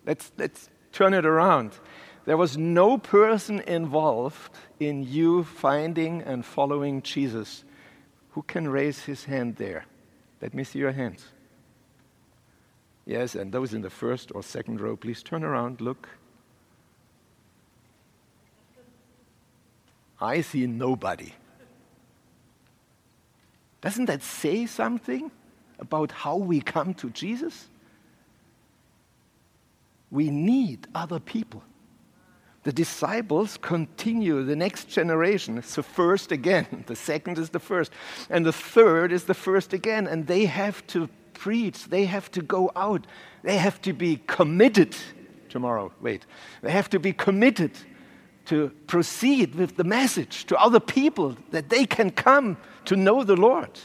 Let's, 0.06 0.30
let's 0.38 0.70
turn 0.92 1.14
it 1.14 1.26
around. 1.26 1.72
There 2.26 2.36
was 2.36 2.58
no 2.58 2.98
person 2.98 3.62
involved 3.62 4.52
in 4.82 5.04
you 5.04 5.46
finding 5.46 6.22
and 6.22 6.44
following 6.44 7.02
Jesus. 7.02 7.64
Who 8.32 8.42
can 8.42 8.68
raise 8.68 9.04
his 9.06 9.24
hand 9.24 9.56
there? 9.56 9.86
Let 10.42 10.54
me 10.54 10.66
see 10.66 10.80
your 10.80 10.92
hands. 10.92 11.28
Yes, 13.06 13.36
and 13.36 13.52
those 13.52 13.74
in 13.74 13.82
the 13.82 13.90
first 13.90 14.32
or 14.34 14.42
second 14.42 14.82
row, 14.82 14.96
please 14.96 15.22
turn 15.22 15.44
around, 15.44 15.82
look. 15.82 16.10
I 20.20 20.42
see 20.42 20.66
nobody. 20.66 21.34
Doesn't 23.82 24.06
that 24.06 24.24
say 24.24 24.66
something 24.66 25.30
about 25.78 26.12
how 26.12 26.38
we 26.38 26.62
come 26.62 26.94
to 26.96 27.10
Jesus? 27.12 27.68
We 30.10 30.32
need 30.32 30.88
other 30.96 31.20
people 31.20 31.62
the 32.66 32.74
disciples 32.74 33.58
continue 33.62 34.44
the 34.44 34.56
next 34.56 34.90
generation. 34.90 35.60
It's 35.60 35.76
the 35.76 35.84
first 35.84 36.32
again, 36.32 36.84
the 36.88 36.96
second 36.96 37.38
is 37.38 37.52
the 37.52 37.60
first, 37.60 37.92
and 38.30 38.44
the 38.44 38.52
third 38.52 39.12
is 39.12 39.26
the 39.26 39.36
first 39.36 39.72
again. 39.72 40.08
And 40.08 40.26
they 40.26 40.46
have 40.46 40.86
to 40.88 41.08
preach, 41.36 41.86
they 41.86 42.06
have 42.06 42.32
to 42.32 42.42
go 42.42 42.72
out, 42.75 43.06
they 43.44 43.58
have 43.58 43.82
to 43.84 43.94
be 43.94 44.22
committed. 44.25 44.96
Tomorrow, 45.50 45.92
wait, 46.01 46.25
they 46.62 46.72
have 46.72 46.89
to 46.89 47.00
be 47.00 47.13
committed 47.13 47.72
to 48.46 48.72
proceed 48.88 49.56
with 49.56 49.77
the 49.77 49.84
message 49.84 50.46
to 50.46 50.58
other 50.58 50.80
people 50.80 51.38
that 51.51 51.70
they 51.70 51.86
can 51.86 52.10
come 52.12 52.58
to 52.86 52.96
know 52.96 53.24
the 53.24 53.36
Lord. 53.36 53.80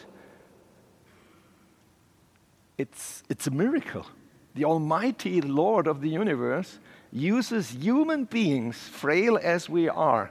It's, 2.79 3.23
it's 3.29 3.47
a 3.47 3.51
miracle. 3.51 4.07
The 4.55 4.65
Almighty 4.65 5.41
Lord 5.41 5.87
of 5.87 6.01
the 6.01 6.09
universe 6.09 6.79
uses 7.13 7.71
human 7.71 8.25
beings, 8.25 8.77
frail 8.77 9.39
as 9.43 9.69
we 9.69 9.89
are, 9.89 10.31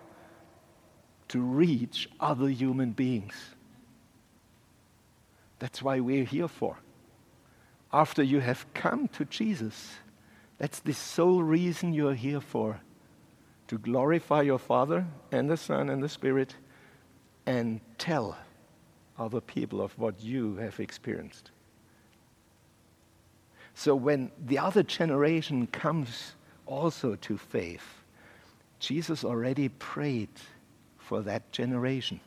to 1.29 1.39
reach 1.39 2.09
other 2.19 2.49
human 2.49 2.91
beings. 2.91 3.35
That's 5.59 5.81
why 5.81 5.99
we're 5.99 6.23
here 6.23 6.47
for. 6.47 6.77
After 7.91 8.21
you 8.21 8.39
have 8.39 8.71
come 8.73 9.07
to 9.09 9.25
Jesus, 9.25 9.97
That's 10.59 10.81
the 10.81 10.93
sole 10.93 11.41
reason 11.41 11.93
you're 11.93 12.13
here 12.13 12.41
for 12.41 12.81
to 13.69 13.77
glorify 13.77 14.41
your 14.41 14.59
Father 14.59 15.05
and 15.31 15.49
the 15.49 15.57
Son 15.57 15.89
and 15.89 16.03
the 16.03 16.09
Spirit 16.09 16.55
and 17.45 17.79
tell 17.97 18.37
other 19.17 19.39
people 19.39 19.81
of 19.81 19.97
what 19.97 20.21
you 20.21 20.57
have 20.57 20.79
experienced. 20.79 21.51
So 23.73 23.95
when 23.95 24.31
the 24.45 24.59
other 24.59 24.83
generation 24.83 25.67
comes 25.67 26.33
also 26.65 27.15
to 27.15 27.37
faith, 27.37 28.03
Jesus 28.79 29.23
already 29.23 29.69
prayed 29.69 30.29
for 30.97 31.21
that 31.21 31.51
generation. 31.51 32.19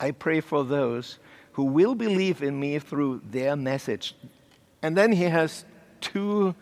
I 0.00 0.12
pray 0.12 0.40
for 0.40 0.64
those 0.64 1.18
who 1.52 1.64
will 1.64 1.94
believe 1.94 2.42
in 2.42 2.58
me 2.58 2.78
through 2.78 3.20
their 3.30 3.56
message. 3.56 4.14
And 4.82 4.96
then 4.96 5.12
he 5.12 5.24
has 5.24 5.64
two, 6.00 6.54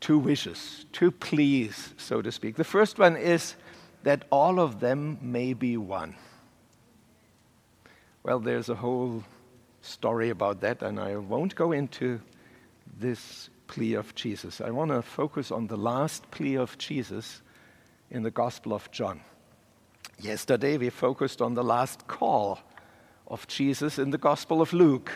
two 0.00 0.18
wishes, 0.18 0.86
two 0.92 1.10
pleas, 1.10 1.94
so 1.96 2.22
to 2.22 2.32
speak. 2.32 2.56
The 2.56 2.64
first 2.64 2.98
one 2.98 3.16
is 3.16 3.54
that 4.02 4.24
all 4.30 4.60
of 4.60 4.80
them 4.80 5.18
may 5.20 5.52
be 5.52 5.76
one. 5.76 6.14
Well, 8.22 8.40
there's 8.40 8.68
a 8.68 8.74
whole 8.74 9.22
story 9.82 10.30
about 10.30 10.60
that, 10.62 10.82
and 10.82 10.98
I 10.98 11.16
won't 11.16 11.54
go 11.54 11.72
into 11.72 12.20
this 12.98 13.50
plea 13.68 13.94
of 13.94 14.14
Jesus. 14.14 14.60
I 14.60 14.70
want 14.70 14.90
to 14.90 15.02
focus 15.02 15.50
on 15.50 15.66
the 15.66 15.76
last 15.76 16.30
plea 16.30 16.56
of 16.56 16.76
Jesus 16.78 17.42
in 18.10 18.22
the 18.22 18.30
Gospel 18.30 18.72
of 18.72 18.90
John. 18.90 19.20
Yesterday, 20.18 20.78
we 20.78 20.90
focused 20.90 21.42
on 21.42 21.54
the 21.54 21.64
last 21.64 22.06
call 22.06 22.60
of 23.28 23.46
Jesus 23.46 23.98
in 23.98 24.10
the 24.10 24.18
Gospel 24.18 24.60
of 24.60 24.72
Luke. 24.72 25.12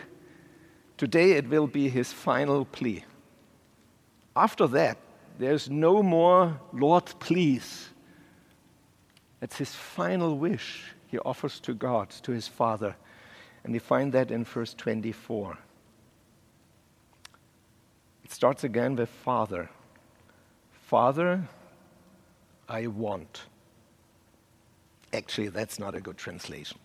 Today, 0.96 1.32
it 1.32 1.48
will 1.48 1.66
be 1.66 1.88
his 1.88 2.12
final 2.12 2.64
plea. 2.64 3.04
After 4.36 4.66
that, 4.68 4.98
there's 5.38 5.70
no 5.70 6.02
more, 6.02 6.60
Lord, 6.72 7.06
please. 7.18 7.88
It's 9.40 9.56
his 9.56 9.74
final 9.74 10.36
wish 10.36 10.94
he 11.06 11.18
offers 11.18 11.58
to 11.60 11.74
God, 11.74 12.10
to 12.22 12.32
his 12.32 12.46
Father. 12.46 12.94
And 13.64 13.72
we 13.72 13.78
find 13.78 14.12
that 14.12 14.30
in 14.30 14.44
verse 14.44 14.74
24. 14.74 15.58
It 18.24 18.32
starts 18.32 18.64
again 18.64 18.96
with 18.96 19.08
Father. 19.08 19.70
Father, 20.70 21.48
I 22.68 22.86
want. 22.86 23.42
Actually, 25.12 25.48
that's 25.48 25.78
not 25.78 25.94
a 25.94 26.00
good 26.00 26.16
translation. 26.16 26.78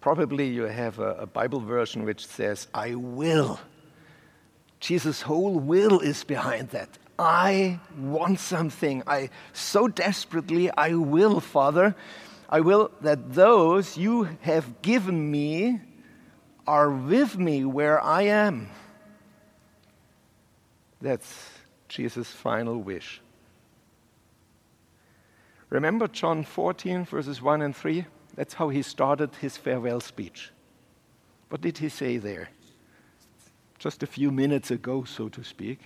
Probably 0.00 0.48
you 0.48 0.62
have 0.64 0.98
a, 0.98 1.14
a, 1.14 1.26
Bible 1.26 1.60
version 1.60 2.04
which 2.04 2.26
says, 2.26 2.68
I 2.72 2.94
will. 2.94 3.58
Jesus' 4.80 5.22
whole 5.22 5.58
will 5.58 5.98
is 6.00 6.22
behind 6.22 6.70
that. 6.70 6.88
I 7.18 7.80
want 7.98 8.38
something. 8.38 9.02
I 9.06 9.30
so 9.52 9.88
desperately, 9.88 10.70
I 10.70 10.94
will, 10.94 11.40
Father. 11.40 11.96
I 12.48 12.60
will 12.60 12.92
that 13.00 13.34
those 13.34 13.98
you 13.98 14.28
have 14.42 14.82
given 14.82 15.30
me 15.30 15.80
are 16.66 16.90
with 16.90 17.36
me 17.36 17.64
where 17.64 18.00
I 18.00 18.22
am. 18.22 18.68
That's 21.00 21.50
Jesus' 21.88 22.30
final 22.30 22.78
wish. 22.78 23.20
Remember 25.70 26.08
John 26.08 26.44
14, 26.44 27.04
verses 27.04 27.42
1 27.42 27.62
and 27.62 27.76
3? 27.76 28.06
That's 28.38 28.54
how 28.54 28.68
he 28.68 28.82
started 28.82 29.34
his 29.34 29.56
farewell 29.56 29.98
speech. 29.98 30.52
What 31.48 31.60
did 31.60 31.78
he 31.78 31.88
say 31.88 32.18
there? 32.18 32.50
Just 33.80 34.04
a 34.04 34.06
few 34.06 34.30
minutes 34.30 34.70
ago, 34.70 35.02
so 35.02 35.28
to 35.30 35.42
speak. 35.42 35.80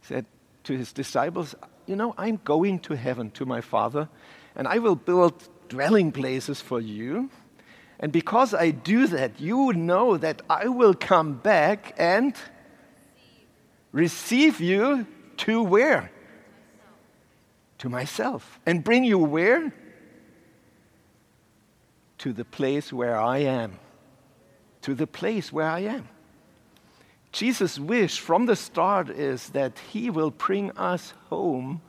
He 0.00 0.06
said 0.08 0.26
to 0.64 0.76
his 0.76 0.92
disciples, 0.92 1.54
You 1.86 1.94
know, 1.94 2.12
I'm 2.18 2.40
going 2.42 2.80
to 2.80 2.96
heaven 2.96 3.30
to 3.30 3.46
my 3.46 3.60
Father, 3.60 4.08
and 4.56 4.66
I 4.66 4.78
will 4.78 4.96
build 4.96 5.48
dwelling 5.68 6.10
places 6.10 6.60
for 6.60 6.80
you. 6.80 7.30
And 8.00 8.10
because 8.10 8.52
I 8.52 8.72
do 8.72 9.06
that, 9.06 9.40
you 9.40 9.72
know 9.72 10.16
that 10.16 10.42
I 10.50 10.66
will 10.66 10.94
come 10.94 11.34
back 11.34 11.94
and 11.98 12.34
receive 13.92 14.60
you 14.60 15.06
to 15.36 15.62
where? 15.62 16.10
To 17.78 17.88
myself. 17.88 18.58
And 18.66 18.82
bring 18.82 19.04
you 19.04 19.20
where? 19.20 19.72
To 22.22 22.32
the 22.32 22.44
place 22.44 22.92
where 22.92 23.18
I 23.18 23.38
am. 23.38 23.80
To 24.82 24.94
the 24.94 25.08
place 25.08 25.52
where 25.52 25.66
I 25.66 25.80
am. 25.80 26.08
Jesus' 27.32 27.80
wish 27.80 28.20
from 28.20 28.46
the 28.46 28.54
start 28.54 29.10
is 29.10 29.48
that 29.48 29.80
he 29.90 30.08
will 30.08 30.30
bring 30.30 30.70
us 30.72 31.14
home 31.30 31.80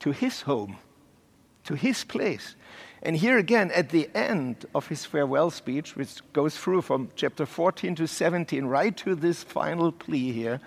to 0.00 0.10
his 0.10 0.42
home, 0.42 0.76
to 1.64 1.74
his 1.74 2.04
place. 2.04 2.56
And 3.02 3.16
here 3.16 3.38
again, 3.38 3.70
at 3.70 3.88
the 3.88 4.10
end 4.14 4.66
of 4.74 4.88
his 4.88 5.06
farewell 5.06 5.50
speech, 5.50 5.96
which 5.96 6.20
goes 6.34 6.58
through 6.58 6.82
from 6.82 7.08
chapter 7.16 7.46
14 7.46 7.94
to 7.94 8.06
17, 8.06 8.66
right 8.66 8.94
to 8.98 9.14
this 9.14 9.42
final 9.42 9.92
plea 9.92 10.30
here, 10.30 10.60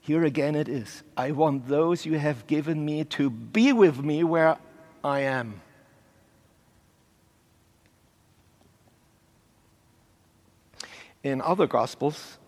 here 0.00 0.24
again 0.24 0.54
it 0.54 0.68
is 0.68 1.02
I 1.16 1.30
want 1.30 1.66
those 1.66 2.04
you 2.04 2.18
have 2.18 2.46
given 2.46 2.84
me 2.84 3.04
to 3.04 3.30
be 3.30 3.72
with 3.72 4.04
me 4.04 4.22
where 4.22 4.58
I 5.02 5.20
am. 5.20 5.62
In 11.22 11.40
other 11.40 11.66
Gospels, 11.66 12.38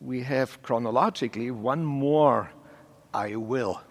we 0.00 0.22
have 0.22 0.62
chronologically 0.62 1.50
one 1.50 1.84
more 1.84 2.50
I 3.12 3.36
will. 3.36 3.82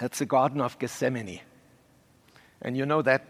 That's 0.00 0.20
the 0.20 0.26
Garden 0.26 0.60
of 0.60 0.78
Gethsemane. 0.78 1.40
And 2.62 2.76
you 2.76 2.86
know 2.86 3.02
that 3.02 3.26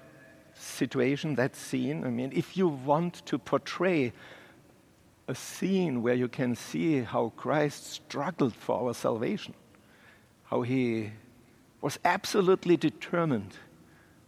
situation, 0.55 1.35
that 1.37 1.57
scene? 1.57 2.05
I 2.05 2.11
mean, 2.11 2.31
if 2.35 2.57
you 2.57 2.69
want 2.69 3.27
to 3.27 3.39
portray 3.39 4.13
a 5.27 5.35
scene 5.35 6.03
where 6.03 6.15
you 6.15 6.29
can 6.29 6.55
see 6.55 7.01
how 7.01 7.33
Christ 7.37 7.91
struggled 7.91 8.55
for 8.55 8.87
our 8.87 8.95
salvation, 8.95 9.55
how 10.45 10.63
he 10.63 11.11
was 11.81 11.99
absolutely 12.05 12.77
determined 12.77 13.55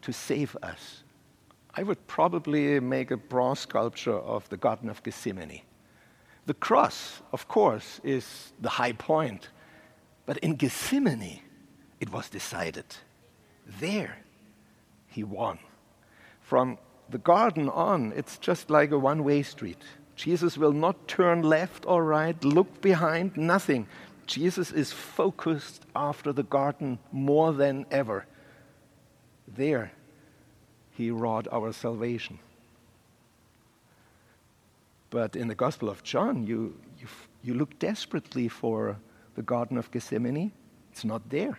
to 0.03 0.13
save 0.13 0.57
us, 0.63 1.04
I 1.77 1.83
would 1.83 2.07
probably 2.07 2.79
make 2.81 3.11
a 3.11 3.17
bronze 3.17 3.61
sculpture 3.61 4.19
of 4.19 4.49
the 4.49 4.57
Garden 4.57 4.89
of 4.89 5.03
Gethsemane. 5.03 5.63
The 6.47 6.55
cross, 6.55 7.23
of 7.33 7.49
course, 7.49 8.01
is 8.05 8.53
the 8.61 8.69
high 8.69 8.93
point, 8.93 9.49
but 10.27 10.39
in 10.39 10.55
Gethsemane, 10.55 11.41
it 12.01 12.13
was 12.13 12.29
decided. 12.29 12.85
There, 13.81 14.19
he 15.09 15.25
won. 15.25 15.59
From 16.41 16.79
the 17.09 17.19
garden 17.19 17.69
on, 17.69 18.13
it's 18.15 18.39
just 18.39 18.71
like 18.71 18.91
a 18.91 18.99
one 18.99 19.25
way 19.25 19.43
street. 19.43 19.83
Jesus 20.17 20.57
will 20.57 20.73
not 20.73 21.09
turn 21.09 21.43
left 21.43 21.87
or 21.87 22.05
right, 22.05 22.43
look 22.45 22.81
behind, 22.81 23.37
nothing. 23.37 23.87
Jesus 24.27 24.71
is 24.71 24.93
focused 24.93 25.85
after 25.97 26.33
the 26.33 26.45
garden 26.45 26.99
more 27.11 27.53
than 27.53 27.85
ever. 27.91 28.27
There, 29.49 29.93
he 30.95 31.11
wrought 31.11 31.47
our 31.53 31.73
salvation. 31.73 32.39
But 35.11 35.37
in 35.37 35.49
the 35.49 35.55
Gospel 35.55 35.89
of 35.89 36.03
John, 36.03 36.47
you, 36.47 36.77
you, 36.99 37.07
you 37.43 37.55
look 37.55 37.79
desperately 37.79 38.49
for 38.49 38.97
the 39.35 39.43
Garden 39.43 39.77
of 39.77 39.91
Gethsemane. 39.91 40.53
It's 40.93 41.05
not 41.05 41.29
there. 41.29 41.59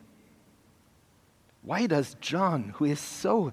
Why 1.61 1.87
does 1.87 2.15
John, 2.21 2.73
who 2.75 2.85
is 2.85 2.99
so 2.99 3.51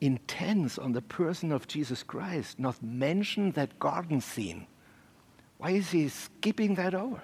intense 0.00 0.78
on 0.78 0.92
the 0.92 1.02
person 1.02 1.52
of 1.52 1.66
Jesus 1.66 2.02
Christ, 2.02 2.58
not 2.58 2.82
mention 2.82 3.52
that 3.52 3.78
garden 3.78 4.20
scene? 4.20 4.66
Why 5.58 5.70
is 5.70 5.90
he 5.90 6.08
skipping 6.08 6.74
that 6.76 6.94
over? 6.94 7.22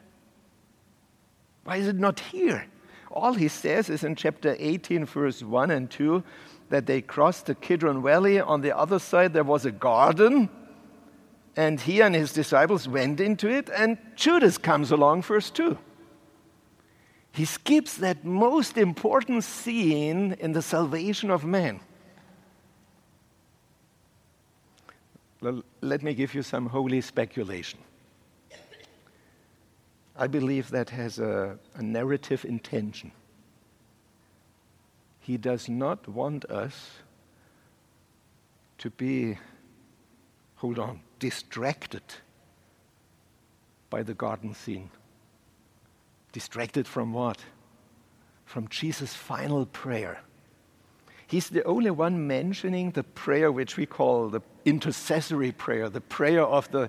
Why 1.64 1.76
is 1.76 1.86
it 1.86 1.96
not 1.96 2.20
here? 2.20 2.66
All 3.10 3.34
he 3.34 3.48
says 3.48 3.90
is 3.90 4.04
in 4.04 4.14
chapter 4.14 4.56
18, 4.58 5.04
verse 5.04 5.42
1 5.42 5.70
and 5.70 5.90
2 5.90 6.22
that 6.70 6.86
they 6.86 7.02
crossed 7.02 7.46
the 7.46 7.54
Kidron 7.54 8.02
Valley. 8.02 8.40
On 8.40 8.62
the 8.62 8.76
other 8.76 8.98
side, 8.98 9.32
there 9.34 9.44
was 9.44 9.66
a 9.66 9.70
garden, 9.70 10.48
and 11.56 11.80
he 11.80 12.00
and 12.00 12.14
his 12.14 12.32
disciples 12.32 12.88
went 12.88 13.20
into 13.20 13.48
it, 13.48 13.68
and 13.76 13.98
Judas 14.16 14.56
comes 14.56 14.90
along, 14.90 15.22
first, 15.22 15.54
too. 15.54 15.76
He 17.32 17.44
skips 17.44 17.96
that 17.98 18.24
most 18.24 18.78
important 18.78 19.44
scene 19.44 20.32
in 20.40 20.52
the 20.52 20.62
salvation 20.62 21.30
of 21.30 21.44
man. 21.44 21.80
Let 25.80 26.02
me 26.02 26.14
give 26.14 26.34
you 26.34 26.42
some 26.42 26.66
holy 26.66 27.00
speculation. 27.00 27.80
I 30.16 30.26
believe 30.26 30.70
that 30.70 30.90
has 30.90 31.18
a, 31.18 31.58
a 31.74 31.82
narrative 31.82 32.44
intention. 32.44 33.10
He 35.20 35.36
does 35.36 35.68
not 35.68 36.08
want 36.08 36.44
us 36.46 36.90
to 38.78 38.90
be, 38.90 39.38
hold 40.56 40.78
on, 40.78 41.00
distracted 41.18 42.02
by 43.90 44.02
the 44.02 44.14
garden 44.14 44.54
scene. 44.54 44.90
Distracted 46.32 46.86
from 46.86 47.12
what? 47.12 47.38
From 48.46 48.68
Jesus' 48.68 49.14
final 49.14 49.66
prayer. 49.66 50.20
He's 51.26 51.48
the 51.48 51.62
only 51.64 51.90
one 51.90 52.26
mentioning 52.26 52.90
the 52.90 53.04
prayer 53.04 53.52
which 53.52 53.76
we 53.76 53.86
call 53.86 54.30
the 54.30 54.40
intercessory 54.64 55.52
prayer, 55.52 55.88
the 55.88 56.00
prayer 56.00 56.42
of 56.42 56.70
the, 56.72 56.88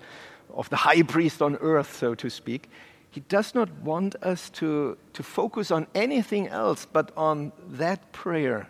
of 0.54 0.70
the 0.70 0.78
high 0.78 1.04
priest 1.04 1.42
on 1.42 1.58
earth, 1.58 1.96
so 1.96 2.16
to 2.16 2.30
speak. 2.30 2.70
He 3.12 3.20
does 3.20 3.54
not 3.54 3.70
want 3.82 4.16
us 4.24 4.50
to, 4.52 4.98
to 5.14 5.22
focus 5.22 5.70
on 5.70 5.86
anything 5.94 6.48
else 6.48 6.88
but 6.92 7.12
on 7.18 7.52
that 7.68 8.14
prayer. 8.14 8.70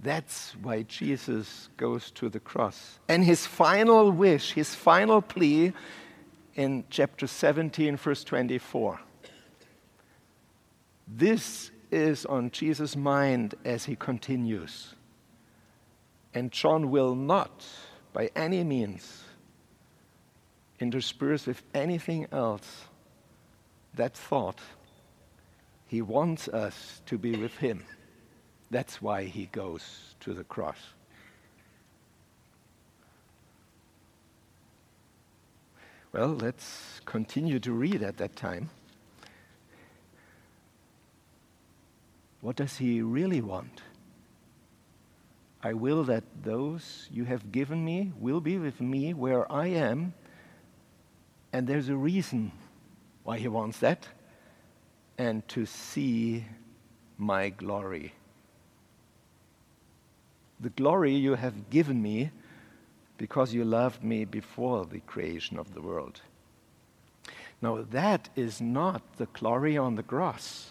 That's 0.00 0.54
why 0.62 0.82
Jesus 0.82 1.68
goes 1.76 2.12
to 2.12 2.28
the 2.28 2.38
cross. 2.38 3.00
And 3.08 3.24
his 3.24 3.44
final 3.44 4.12
wish, 4.12 4.52
his 4.52 4.76
final 4.76 5.20
plea 5.20 5.72
in 6.54 6.84
chapter 6.88 7.26
17, 7.26 7.96
verse 7.96 8.22
24. 8.22 9.00
This 11.08 11.72
is 11.90 12.24
on 12.24 12.52
Jesus' 12.52 12.94
mind 12.94 13.56
as 13.64 13.86
he 13.86 13.96
continues. 13.96 14.94
And 16.32 16.52
John 16.52 16.92
will 16.92 17.16
not, 17.16 17.66
by 18.12 18.30
any 18.36 18.62
means, 18.62 19.24
intersperse 20.78 21.46
with 21.46 21.62
anything 21.74 22.28
else 22.30 22.86
that 23.94 24.16
thought. 24.16 24.60
He 25.86 26.00
wants 26.00 26.48
us 26.48 27.02
to 27.06 27.18
be 27.18 27.36
with 27.36 27.56
him. 27.58 27.84
That's 28.70 29.02
why 29.02 29.24
he 29.24 29.46
goes 29.46 30.14
to 30.20 30.32
the 30.32 30.44
cross. 30.44 30.78
Well, 36.12 36.28
let's 36.28 37.00
continue 37.04 37.58
to 37.60 37.72
read 37.72 38.02
at 38.02 38.18
that 38.18 38.36
time. 38.36 38.70
What 42.40 42.56
does 42.56 42.78
he 42.78 43.02
really 43.02 43.40
want? 43.40 43.82
I 45.62 45.74
will 45.74 46.02
that 46.04 46.24
those 46.42 47.08
you 47.10 47.24
have 47.24 47.52
given 47.52 47.84
me 47.84 48.12
will 48.18 48.40
be 48.40 48.58
with 48.58 48.80
me 48.80 49.14
where 49.14 49.50
I 49.50 49.68
am. 49.68 50.12
And 51.52 51.66
there's 51.66 51.88
a 51.88 51.96
reason 51.96 52.52
why 53.24 53.38
he 53.38 53.48
wants 53.48 53.78
that. 53.78 54.08
And 55.18 55.46
to 55.48 55.66
see 55.66 56.44
my 57.18 57.50
glory. 57.50 58.12
The 60.60 60.70
glory 60.70 61.14
you 61.14 61.34
have 61.34 61.70
given 61.70 62.00
me 62.02 62.30
because 63.18 63.54
you 63.54 63.64
loved 63.64 64.02
me 64.02 64.24
before 64.24 64.84
the 64.86 65.00
creation 65.00 65.58
of 65.58 65.74
the 65.74 65.80
world. 65.80 66.20
Now, 67.60 67.84
that 67.92 68.28
is 68.34 68.60
not 68.60 69.02
the 69.16 69.26
glory 69.26 69.76
on 69.76 69.94
the 69.94 70.02
cross. 70.02 70.70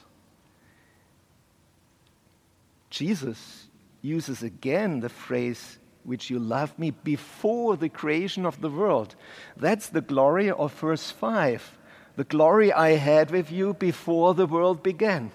Jesus 2.90 3.68
uses 4.02 4.44
again 4.44 5.00
the 5.00 5.08
phrase, 5.08 5.78
which 6.04 6.30
you 6.30 6.40
loved 6.40 6.78
me 6.78 6.92
before 6.92 7.78
the 7.78 7.88
creation 7.88 8.46
of 8.46 8.60
the 8.60 8.70
world. 8.70 9.16
That's 9.56 9.88
the 9.88 10.02
glory 10.02 10.52
of 10.52 10.74
verse 10.74 11.10
5. 11.10 11.78
The 12.16 12.24
glory 12.24 12.74
I 12.74 12.92
had 12.92 13.32
with 13.32 13.52
you 13.52 13.74
before 13.74 14.34
the 14.34 14.46
world 14.46 14.84
began. 14.84 15.32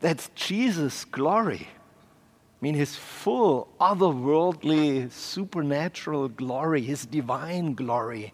That's 0.00 0.30
Jesus' 0.34 1.04
glory. 1.04 1.68
I 1.68 2.58
mean, 2.60 2.74
his 2.74 2.96
full, 2.96 3.68
otherworldly, 3.80 5.10
supernatural 5.10 6.28
glory, 6.28 6.82
his 6.82 7.04
divine 7.04 7.74
glory. 7.74 8.32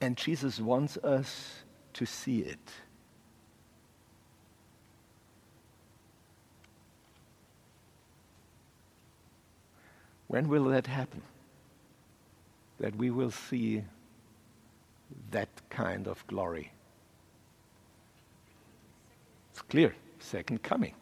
And 0.00 0.16
Jesus 0.16 0.60
wants 0.60 0.96
us 0.98 1.62
to 1.94 2.06
see 2.06 2.40
it. 2.40 2.58
When 10.28 10.48
will 10.48 10.66
that 10.66 10.86
happen? 10.86 11.22
That 12.78 12.94
we 12.94 13.10
will 13.10 13.32
see 13.32 13.82
that 15.30 15.48
kind 15.70 16.06
of 16.06 16.26
glory. 16.26 16.72
It's 19.52 19.62
clear, 19.62 19.94
second 20.18 20.62
coming, 20.62 20.94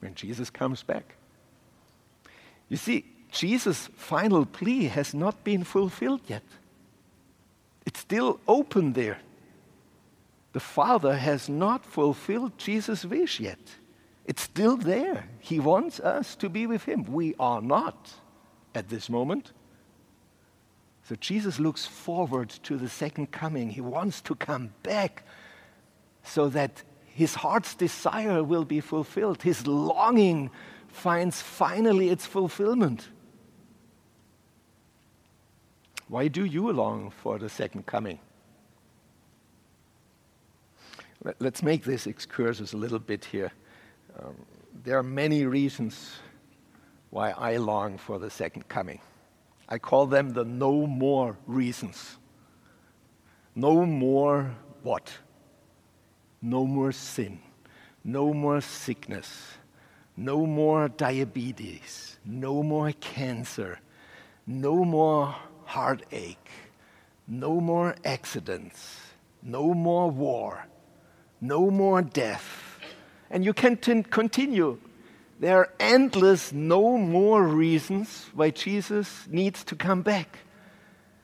when 0.00 0.14
Jesus 0.14 0.50
comes 0.50 0.82
back. 0.82 1.14
You 2.68 2.76
see, 2.76 3.04
Jesus' 3.30 3.88
final 3.96 4.46
plea 4.46 4.84
has 4.84 5.14
not 5.14 5.44
been 5.44 5.64
fulfilled 5.64 6.22
yet. 6.26 6.42
It's 7.86 8.00
still 8.00 8.40
open 8.46 8.92
there. 8.92 9.18
The 10.52 10.60
Father 10.60 11.16
has 11.16 11.48
not 11.48 11.84
fulfilled 11.84 12.52
Jesus' 12.58 13.04
wish 13.04 13.40
yet. 13.40 13.58
It's 14.24 14.42
still 14.42 14.76
there. 14.76 15.28
He 15.40 15.58
wants 15.58 16.00
us 16.00 16.36
to 16.36 16.48
be 16.48 16.66
with 16.66 16.84
Him. 16.84 17.04
We 17.04 17.34
are 17.38 17.62
not 17.62 18.12
at 18.74 18.88
this 18.88 19.08
moment. 19.08 19.52
So 21.08 21.14
Jesus 21.14 21.58
looks 21.58 21.86
forward 21.86 22.50
to 22.64 22.76
the 22.76 22.88
second 22.88 23.30
coming. 23.30 23.70
He 23.70 23.80
wants 23.80 24.20
to 24.22 24.34
come 24.34 24.74
back 24.82 25.22
so 26.22 26.50
that 26.50 26.82
his 27.06 27.34
heart's 27.34 27.74
desire 27.74 28.44
will 28.44 28.66
be 28.66 28.80
fulfilled. 28.80 29.42
His 29.42 29.66
longing 29.66 30.50
finds 30.88 31.40
finally 31.40 32.10
its 32.10 32.26
fulfillment. 32.26 33.08
Why 36.08 36.28
do 36.28 36.44
you 36.44 36.70
long 36.72 37.10
for 37.10 37.38
the 37.38 37.48
second 37.48 37.86
coming? 37.86 38.18
Let's 41.38 41.62
make 41.62 41.84
this 41.84 42.06
excursus 42.06 42.74
a 42.74 42.76
little 42.76 42.98
bit 42.98 43.24
here. 43.24 43.50
Um, 44.20 44.34
there 44.84 44.98
are 44.98 45.02
many 45.02 45.46
reasons 45.46 46.16
why 47.08 47.30
I 47.30 47.56
long 47.56 47.96
for 47.96 48.18
the 48.18 48.28
second 48.28 48.68
coming. 48.68 49.00
I 49.68 49.78
call 49.78 50.06
them 50.06 50.30
the 50.30 50.44
no 50.44 50.86
more 50.86 51.36
reasons. 51.46 52.16
No 53.54 53.84
more 53.84 54.54
what? 54.82 55.12
No 56.40 56.66
more 56.66 56.92
sin. 56.92 57.40
No 58.04 58.32
more 58.32 58.60
sickness. 58.60 59.58
No 60.16 60.46
more 60.46 60.88
diabetes. 60.88 62.18
No 62.24 62.62
more 62.62 62.92
cancer. 62.92 63.80
No 64.46 64.84
more 64.84 65.34
heartache. 65.64 66.50
No 67.26 67.60
more 67.60 67.94
accidents. 68.04 68.96
No 69.42 69.74
more 69.74 70.10
war. 70.10 70.66
No 71.40 71.70
more 71.70 72.00
death. 72.00 72.80
And 73.30 73.44
you 73.44 73.52
can 73.52 73.76
continue 73.76 74.78
there 75.40 75.58
are 75.58 75.72
endless, 75.78 76.52
no 76.52 76.96
more 76.96 77.44
reasons 77.44 78.26
why 78.34 78.50
Jesus 78.50 79.26
needs 79.28 79.62
to 79.64 79.76
come 79.76 80.02
back 80.02 80.38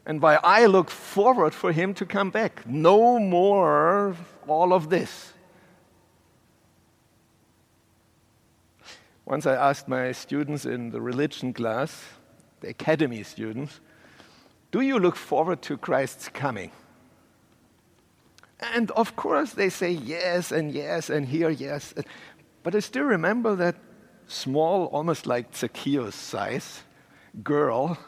and 0.06 0.22
why 0.22 0.38
I 0.42 0.66
look 0.66 0.90
forward 0.90 1.54
for 1.54 1.72
him 1.72 1.94
to 1.94 2.06
come 2.06 2.30
back. 2.30 2.66
No 2.66 3.18
more 3.18 4.16
all 4.46 4.72
of 4.72 4.90
this. 4.90 5.32
Once 9.24 9.46
I 9.46 9.54
asked 9.54 9.88
my 9.88 10.12
students 10.12 10.66
in 10.66 10.90
the 10.90 11.00
religion 11.00 11.52
class, 11.52 12.04
the 12.60 12.68
academy 12.68 13.22
students, 13.22 13.80
do 14.70 14.80
you 14.80 14.98
look 14.98 15.16
forward 15.16 15.62
to 15.62 15.76
Christ's 15.76 16.28
coming? 16.28 16.70
And 18.60 18.90
of 18.92 19.16
course, 19.16 19.52
they 19.52 19.70
say 19.70 19.90
yes 19.90 20.52
and 20.52 20.70
yes 20.72 21.10
and 21.10 21.26
here 21.26 21.50
yes. 21.50 21.94
But 22.62 22.74
I 22.74 22.80
still 22.80 23.04
remember 23.04 23.56
that 23.56 23.76
small, 24.26 24.86
almost 24.86 25.26
like 25.26 25.54
Zacchaeus 25.54 26.14
size 26.14 26.82
girl 27.42 27.98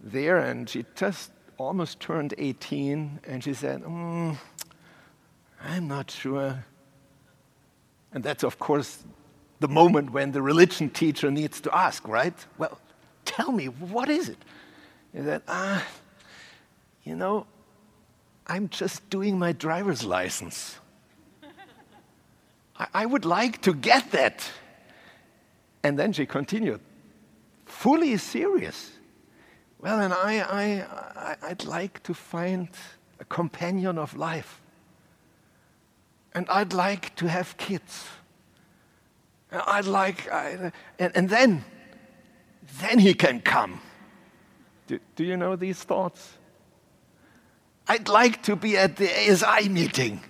there, 0.00 0.38
and 0.38 0.68
she 0.68 0.84
just 0.94 1.32
almost 1.58 2.00
turned 2.00 2.34
18, 2.38 3.20
and 3.26 3.42
she 3.42 3.54
said, 3.54 3.82
mm, 3.82 4.36
I'm 5.62 5.88
not 5.88 6.10
sure. 6.10 6.64
And 8.12 8.22
that's, 8.22 8.42
of 8.42 8.58
course, 8.58 9.04
the 9.60 9.68
moment 9.68 10.10
when 10.12 10.32
the 10.32 10.42
religion 10.42 10.90
teacher 10.90 11.30
needs 11.30 11.60
to 11.60 11.74
ask, 11.74 12.06
right? 12.08 12.34
Well, 12.58 12.78
tell 13.24 13.52
me, 13.52 13.66
what 13.66 14.08
is 14.08 14.28
it? 14.28 14.38
And 15.14 15.24
said, 15.24 15.42
ah, 15.46 15.86
you 17.04 17.14
know, 17.14 17.46
I'm 18.46 18.68
just 18.68 19.08
doing 19.08 19.38
my 19.38 19.52
driver's 19.52 20.04
license. 20.04 20.78
I, 22.76 22.86
I 22.94 23.06
would 23.06 23.24
like 23.24 23.62
to 23.62 23.72
get 23.72 24.10
that. 24.12 24.50
And 25.82 25.98
then 25.98 26.12
she 26.12 26.26
continued, 26.26 26.80
fully 27.66 28.16
serious. 28.16 28.92
Well, 29.80 30.00
and 30.00 30.12
I, 30.12 30.40
I, 30.40 31.36
I, 31.42 31.48
would 31.48 31.64
like 31.64 32.02
to 32.04 32.14
find 32.14 32.68
a 33.18 33.24
companion 33.24 33.98
of 33.98 34.16
life. 34.16 34.60
And 36.34 36.48
I'd 36.48 36.72
like 36.72 37.14
to 37.16 37.28
have 37.28 37.56
kids. 37.56 38.06
I'd 39.50 39.86
like, 39.86 40.30
I, 40.30 40.72
and, 40.98 41.16
and 41.16 41.28
then, 41.28 41.64
then 42.80 42.98
he 42.98 43.12
can 43.12 43.40
come. 43.40 43.80
Do, 44.86 44.98
do 45.16 45.24
you 45.24 45.36
know 45.36 45.56
these 45.56 45.82
thoughts? 45.82 46.38
I'd 47.88 48.08
like 48.08 48.42
to 48.44 48.56
be 48.56 48.76
at 48.76 48.96
the 48.96 49.08
ASI 49.08 49.68
meeting. 49.68 50.20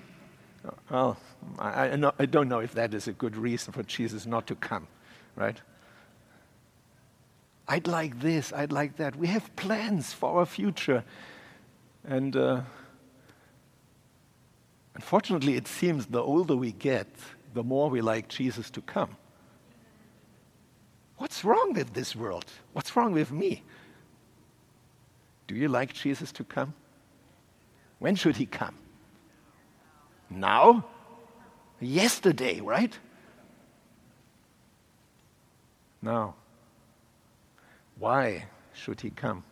Oh, 0.65 0.75
well, 0.91 1.17
I, 1.59 1.89
I, 1.89 2.13
I 2.19 2.27
don't 2.27 2.49
know 2.49 2.61
if 2.61 2.73
that 2.75 2.95
is 2.95 3.09
a 3.09 3.13
good 3.13 3.37
reason 3.37 3.73
for 3.73 3.83
Jesus 3.83 4.27
not 4.27 4.47
to 4.47 4.55
come, 4.55 4.89
right? 5.37 5.61
I'd 7.69 7.87
like 7.87 8.21
this, 8.21 8.53
I'd 8.53 8.73
like 8.73 8.97
that. 8.97 9.17
We 9.17 9.29
have 9.29 9.55
plans 9.57 10.13
for 10.13 10.41
our 10.41 10.47
future. 10.47 11.05
And 12.05 12.37
uh, 12.37 12.63
unfortunately, 14.95 15.57
it 15.57 15.69
seems 15.69 16.07
the 16.07 16.21
older 16.21 16.57
we 16.57 16.73
get, 16.73 17.07
the 17.55 17.63
more 17.63 17.89
we 17.89 18.01
like 18.01 18.29
Jesus 18.29 18.71
to 18.71 18.81
come. 18.81 19.17
What's 21.19 21.45
wrong 21.45 21.73
with 21.75 21.93
this 21.93 22.17
world? 22.17 22.47
What's 22.73 22.97
wrong 22.97 23.13
with 23.13 23.31
me? 23.31 23.63
Do 25.47 25.55
you 25.55 25.69
like 25.69 25.93
Jesus 25.93 26.33
to 26.33 26.45
come? 26.45 26.75
When 28.01 28.17
should 28.17 28.37
he 28.37 28.47
come? 28.47 28.75
Now? 30.29 30.85
Yesterday, 31.79 32.61
right? 32.61 32.99
Now. 36.03 36.35
Why 37.99 38.47
should 38.75 39.01
he 39.01 39.11
come? 39.11 39.45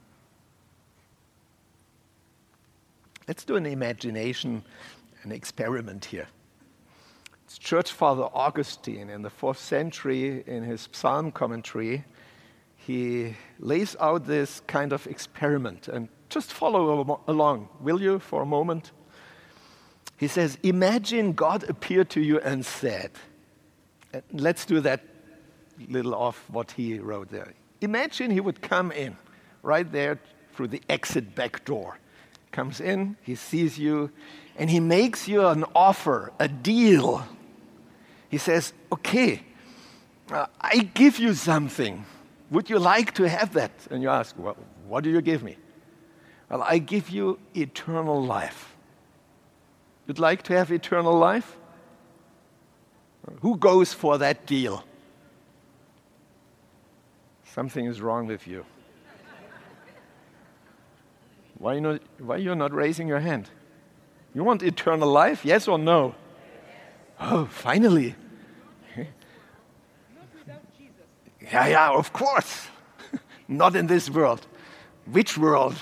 Let's 3.29 3.45
do 3.45 3.55
an 3.55 3.67
imagination, 3.67 4.65
an 5.23 5.31
experiment 5.31 6.05
here. 6.07 6.27
It's 7.45 7.59
Church 7.59 7.93
Father 7.93 8.29
Augustine 8.35 9.09
in 9.09 9.23
the 9.23 9.31
fourth 9.31 9.59
century 9.59 10.43
in 10.47 10.65
his 10.65 10.89
psalm 10.91 11.31
commentary. 11.31 12.05
He 12.77 13.37
lays 13.61 13.95
out 14.01 14.27
this 14.27 14.61
kind 14.67 14.93
of 14.93 15.07
experiment 15.07 15.87
and 15.87 16.09
just 16.29 16.53
follow 16.53 17.23
along, 17.29 17.69
will 17.81 18.01
you, 18.01 18.19
for 18.19 18.43
a 18.43 18.47
moment? 18.47 18.91
He 20.17 20.27
says, 20.27 20.59
Imagine 20.63 21.33
God 21.33 21.69
appeared 21.69 22.11
to 22.11 22.21
you 22.21 22.41
and 22.41 22.65
said, 22.65 23.13
let's 24.33 24.65
do 24.65 24.81
that 24.81 25.10
little 25.89 26.15
off 26.15 26.45
what 26.49 26.73
he 26.73 26.99
wrote 26.99 27.31
there. 27.31 27.53
Imagine 27.81 28.31
he 28.31 28.41
would 28.41 28.61
come 28.61 28.93
in 28.93 29.17
right 29.63 29.91
there 29.91 30.19
through 30.55 30.69
the 30.69 30.83
exit 30.89 31.35
back 31.35 31.65
door. 31.65 31.99
Comes 32.53 32.81
in, 32.81 33.17
he 33.23 33.35
sees 33.35 33.79
you, 33.79 34.11
and 34.57 34.69
he 34.69 34.81
makes 34.81 35.29
you 35.29 35.47
an 35.47 35.65
offer, 35.75 36.33
a 36.39 36.49
deal. 36.49 37.27
He 38.29 38.39
says, 38.39 38.73
Okay, 38.93 39.43
uh, 40.31 40.47
I 40.61 40.79
give 40.95 41.19
you 41.19 41.35
something. 41.35 42.05
Would 42.51 42.69
you 42.69 42.79
like 42.79 43.15
to 43.15 43.29
have 43.29 43.55
that? 43.55 43.71
And 43.91 44.03
you 44.03 44.09
ask, 44.09 44.35
Well, 44.37 44.57
what 44.89 45.05
do 45.05 45.11
you 45.11 45.21
give 45.21 45.43
me? 45.43 45.57
Well, 46.51 46.63
I 46.63 46.79
give 46.79 47.11
you 47.11 47.39
eternal 47.55 48.23
life. 48.23 48.75
You'd 50.07 50.19
like 50.19 50.43
to 50.45 50.55
have 50.55 50.73
eternal 50.73 51.17
life? 51.17 51.57
Who 53.43 53.57
goes 53.57 53.93
for 53.93 54.19
that 54.19 54.47
deal? 54.47 54.85
Something 57.55 57.87
is 57.87 58.01
wrong 58.01 58.27
with 58.27 58.47
you. 58.47 58.65
Why, 61.59 61.75
you 61.75 61.81
not, 61.81 62.01
why 62.19 62.37
you're 62.37 62.55
not 62.55 62.73
raising 62.73 63.09
your 63.09 63.19
hand? 63.19 63.51
You 64.35 64.45
want 64.45 64.63
eternal 64.63 65.11
life? 65.11 65.45
Yes 65.45 65.67
or 65.67 65.79
no? 65.79 66.15
Oh, 67.19 67.47
finally. 67.47 68.15
yeah, 71.43 71.67
yeah, 71.67 71.91
of 71.91 72.13
course. 72.13 72.69
not 73.49 73.75
in 73.75 73.89
this 73.89 74.09
world. 74.09 74.47
Which 75.11 75.37
world? 75.37 75.75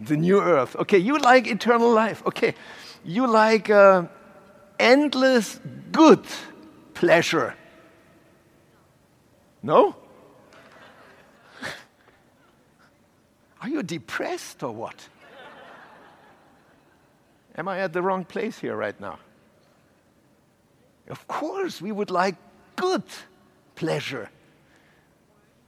The 0.00 0.16
new 0.16 0.40
earth. 0.40 0.74
Okay, 0.76 0.98
you 0.98 1.18
like 1.18 1.46
eternal 1.46 1.92
life. 1.92 2.22
Okay, 2.26 2.54
you 3.04 3.26
like 3.26 3.68
uh, 3.68 4.04
endless 4.78 5.60
good 5.92 6.24
pleasure. 6.94 7.54
No? 9.62 9.94
Are 13.60 13.68
you 13.68 13.82
depressed 13.82 14.62
or 14.62 14.72
what? 14.72 15.08
Am 17.56 17.66
I 17.68 17.80
at 17.80 17.92
the 17.92 18.02
wrong 18.02 18.24
place 18.24 18.58
here 18.58 18.76
right 18.76 18.98
now? 19.00 19.18
Of 21.08 21.26
course, 21.26 21.80
we 21.80 21.90
would 21.90 22.10
like 22.10 22.36
good 22.76 23.02
pleasure. 23.74 24.30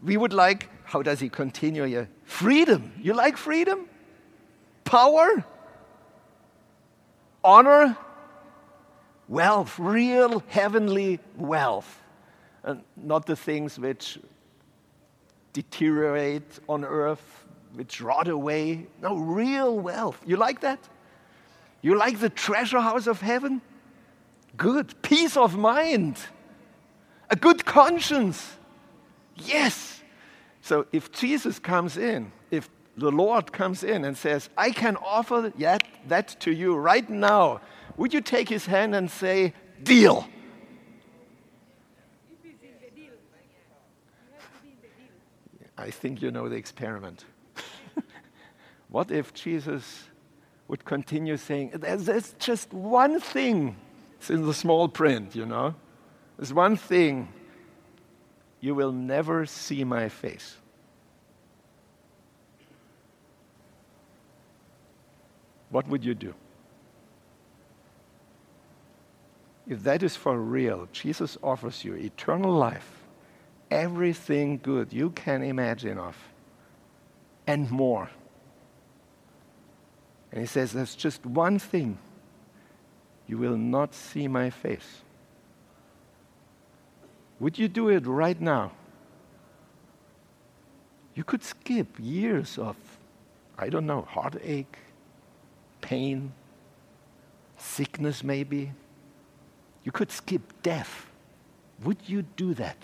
We 0.02 0.16
would 0.16 0.32
like, 0.32 0.68
how 0.84 1.02
does 1.02 1.20
he 1.20 1.28
continue 1.28 1.84
here? 1.84 2.08
Freedom. 2.24 2.92
You 3.00 3.14
like 3.14 3.36
freedom? 3.36 3.86
Power? 4.84 5.44
honor, 7.44 7.96
wealth, 9.28 9.78
real 9.78 10.42
heavenly 10.48 11.20
wealth, 11.36 12.02
and 12.62 12.82
not 12.96 13.26
the 13.26 13.36
things 13.36 13.78
which 13.78 14.18
deteriorate 15.52 16.58
on 16.68 16.84
earth, 16.84 17.44
which 17.80 17.98
rot 18.02 18.28
away. 18.28 18.86
No, 19.00 19.16
real 19.16 19.78
wealth. 19.78 20.20
You 20.26 20.36
like 20.36 20.60
that? 20.60 20.86
You 21.80 21.96
like 21.96 22.20
the 22.20 22.28
treasure 22.28 22.78
house 22.78 23.06
of 23.06 23.22
heaven? 23.22 23.62
Good. 24.58 25.00
Peace 25.00 25.34
of 25.34 25.56
mind. 25.56 26.18
A 27.30 27.36
good 27.36 27.64
conscience. 27.64 28.58
Yes. 29.34 30.02
So 30.60 30.88
if 30.92 31.10
Jesus 31.10 31.58
comes 31.58 31.96
in, 31.96 32.32
if 32.50 32.68
the 32.98 33.10
Lord 33.10 33.50
comes 33.50 33.82
in 33.82 34.04
and 34.04 34.14
says, 34.14 34.50
I 34.58 34.72
can 34.72 34.96
offer 34.96 35.50
that, 35.56 35.82
that 36.06 36.38
to 36.40 36.52
you 36.52 36.76
right 36.76 37.08
now, 37.08 37.62
would 37.96 38.12
you 38.12 38.20
take 38.20 38.50
his 38.50 38.66
hand 38.66 38.94
and 38.94 39.10
say, 39.10 39.54
Deal? 39.82 40.28
I 45.78 45.90
think 45.90 46.20
you 46.20 46.30
know 46.30 46.50
the 46.50 46.56
experiment. 46.56 47.24
What 48.90 49.10
if 49.10 49.32
Jesus 49.34 50.04
would 50.68 50.84
continue 50.84 51.36
saying, 51.36 51.70
there's, 51.74 52.34
just 52.38 52.72
one 52.72 53.20
thing, 53.20 53.76
it's 54.18 54.30
in 54.30 54.46
the 54.46 54.54
small 54.54 54.88
print, 54.88 55.34
you 55.34 55.46
know? 55.46 55.74
There's 56.36 56.52
one 56.52 56.76
thing, 56.76 57.28
you 58.60 58.74
will 58.74 58.92
never 58.92 59.46
see 59.46 59.84
my 59.84 60.08
face. 60.08 60.56
what 65.70 65.86
would 65.88 66.04
you 66.04 66.14
do? 66.14 66.34
If 69.66 69.82
that 69.84 70.02
is 70.02 70.16
for 70.16 70.38
real, 70.38 70.88
Jesus 70.92 71.38
offers 71.42 71.84
you 71.84 71.94
eternal 71.94 72.52
life, 72.52 73.04
everything 73.70 74.58
good 74.62 74.92
you 74.92 75.10
can 75.10 75.42
imagine 75.42 75.96
of, 75.96 76.16
and 77.46 77.70
more. 77.70 78.10
And 80.32 80.40
he 80.40 80.46
says, 80.46 80.72
There's 80.72 80.94
just 80.94 81.24
one 81.26 81.58
thing 81.58 81.98
you 83.26 83.38
will 83.38 83.56
not 83.56 83.94
see 83.94 84.28
my 84.28 84.50
face. 84.50 85.02
Would 87.38 87.58
you 87.58 87.68
do 87.68 87.88
it 87.88 88.06
right 88.06 88.40
now? 88.40 88.72
You 91.14 91.24
could 91.24 91.42
skip 91.42 91.88
years 91.98 92.58
of, 92.58 92.76
I 93.58 93.68
don't 93.68 93.86
know, 93.86 94.02
heartache, 94.02 94.76
pain, 95.80 96.32
sickness 97.56 98.22
maybe. 98.22 98.72
You 99.84 99.92
could 99.92 100.10
skip 100.10 100.62
death. 100.62 101.06
Would 101.84 101.98
you 102.06 102.22
do 102.22 102.54
that? 102.54 102.76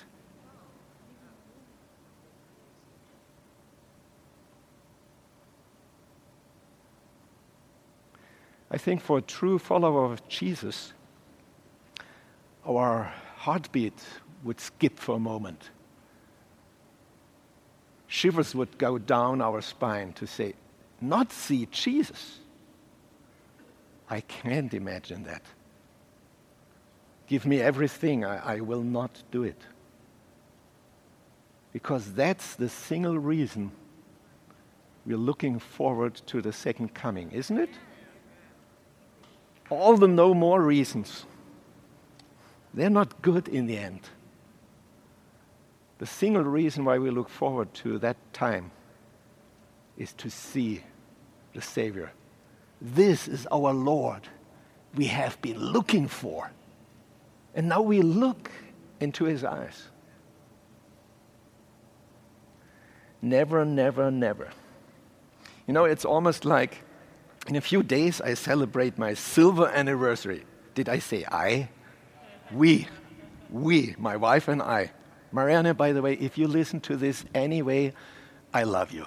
I 8.70 8.78
think 8.78 9.00
for 9.00 9.18
a 9.18 9.22
true 9.22 9.58
follower 9.58 10.12
of 10.12 10.26
Jesus, 10.28 10.92
our 12.66 13.12
heartbeat 13.36 13.98
would 14.42 14.60
skip 14.60 14.98
for 14.98 15.16
a 15.16 15.20
moment. 15.20 15.70
Shivers 18.08 18.54
would 18.54 18.78
go 18.78 18.98
down 18.98 19.40
our 19.40 19.60
spine 19.60 20.12
to 20.14 20.26
say, 20.26 20.54
not 21.00 21.32
see 21.32 21.66
Jesus. 21.70 22.38
I 24.08 24.20
can't 24.20 24.72
imagine 24.72 25.24
that. 25.24 25.42
Give 27.26 27.44
me 27.44 27.60
everything, 27.60 28.24
I, 28.24 28.56
I 28.56 28.60
will 28.60 28.82
not 28.82 29.22
do 29.30 29.42
it. 29.42 29.60
Because 31.72 32.12
that's 32.12 32.54
the 32.54 32.68
single 32.68 33.18
reason 33.18 33.72
we're 35.04 35.16
looking 35.16 35.58
forward 35.58 36.14
to 36.26 36.40
the 36.40 36.52
second 36.52 36.94
coming, 36.94 37.30
isn't 37.32 37.58
it? 37.58 37.70
All 39.70 39.96
the 39.96 40.08
no 40.08 40.34
more 40.34 40.62
reasons, 40.62 41.26
they're 42.72 42.90
not 42.90 43.22
good 43.22 43.48
in 43.48 43.66
the 43.66 43.78
end. 43.78 44.00
The 45.98 46.06
single 46.06 46.44
reason 46.44 46.84
why 46.84 46.98
we 46.98 47.10
look 47.10 47.28
forward 47.28 47.72
to 47.74 47.98
that 47.98 48.16
time 48.32 48.70
is 49.96 50.12
to 50.14 50.30
see 50.30 50.84
the 51.54 51.62
Savior 51.62 52.12
this 52.80 53.28
is 53.28 53.46
our 53.50 53.72
Lord. 53.72 54.28
we 54.94 55.06
have 55.06 55.40
been 55.42 55.58
looking 55.58 56.08
for. 56.08 56.50
And 57.54 57.68
now 57.68 57.82
we 57.82 58.00
look 58.00 58.50
into 58.98 59.24
his 59.24 59.44
eyes. 59.44 59.88
Never, 63.20 63.64
never, 63.66 64.10
never. 64.10 64.48
You 65.66 65.74
know, 65.74 65.84
it's 65.84 66.06
almost 66.06 66.46
like 66.46 66.82
in 67.48 67.56
a 67.56 67.60
few 67.60 67.82
days 67.82 68.20
I 68.20 68.34
celebrate 68.34 68.98
my 68.98 69.14
silver 69.14 69.68
anniversary. 69.68 70.44
Did 70.74 70.88
I 70.88 70.98
say 70.98 71.24
I? 71.30 71.68
We. 72.52 72.88
We, 73.50 73.94
my 73.98 74.16
wife 74.16 74.48
and 74.48 74.60
I. 74.60 74.92
Marianne, 75.32 75.72
by 75.74 75.92
the 75.92 76.02
way, 76.02 76.14
if 76.14 76.38
you 76.38 76.48
listen 76.48 76.80
to 76.80 76.96
this 76.96 77.24
anyway, 77.34 77.92
I 78.52 78.64
love 78.64 78.92
you. 78.92 79.06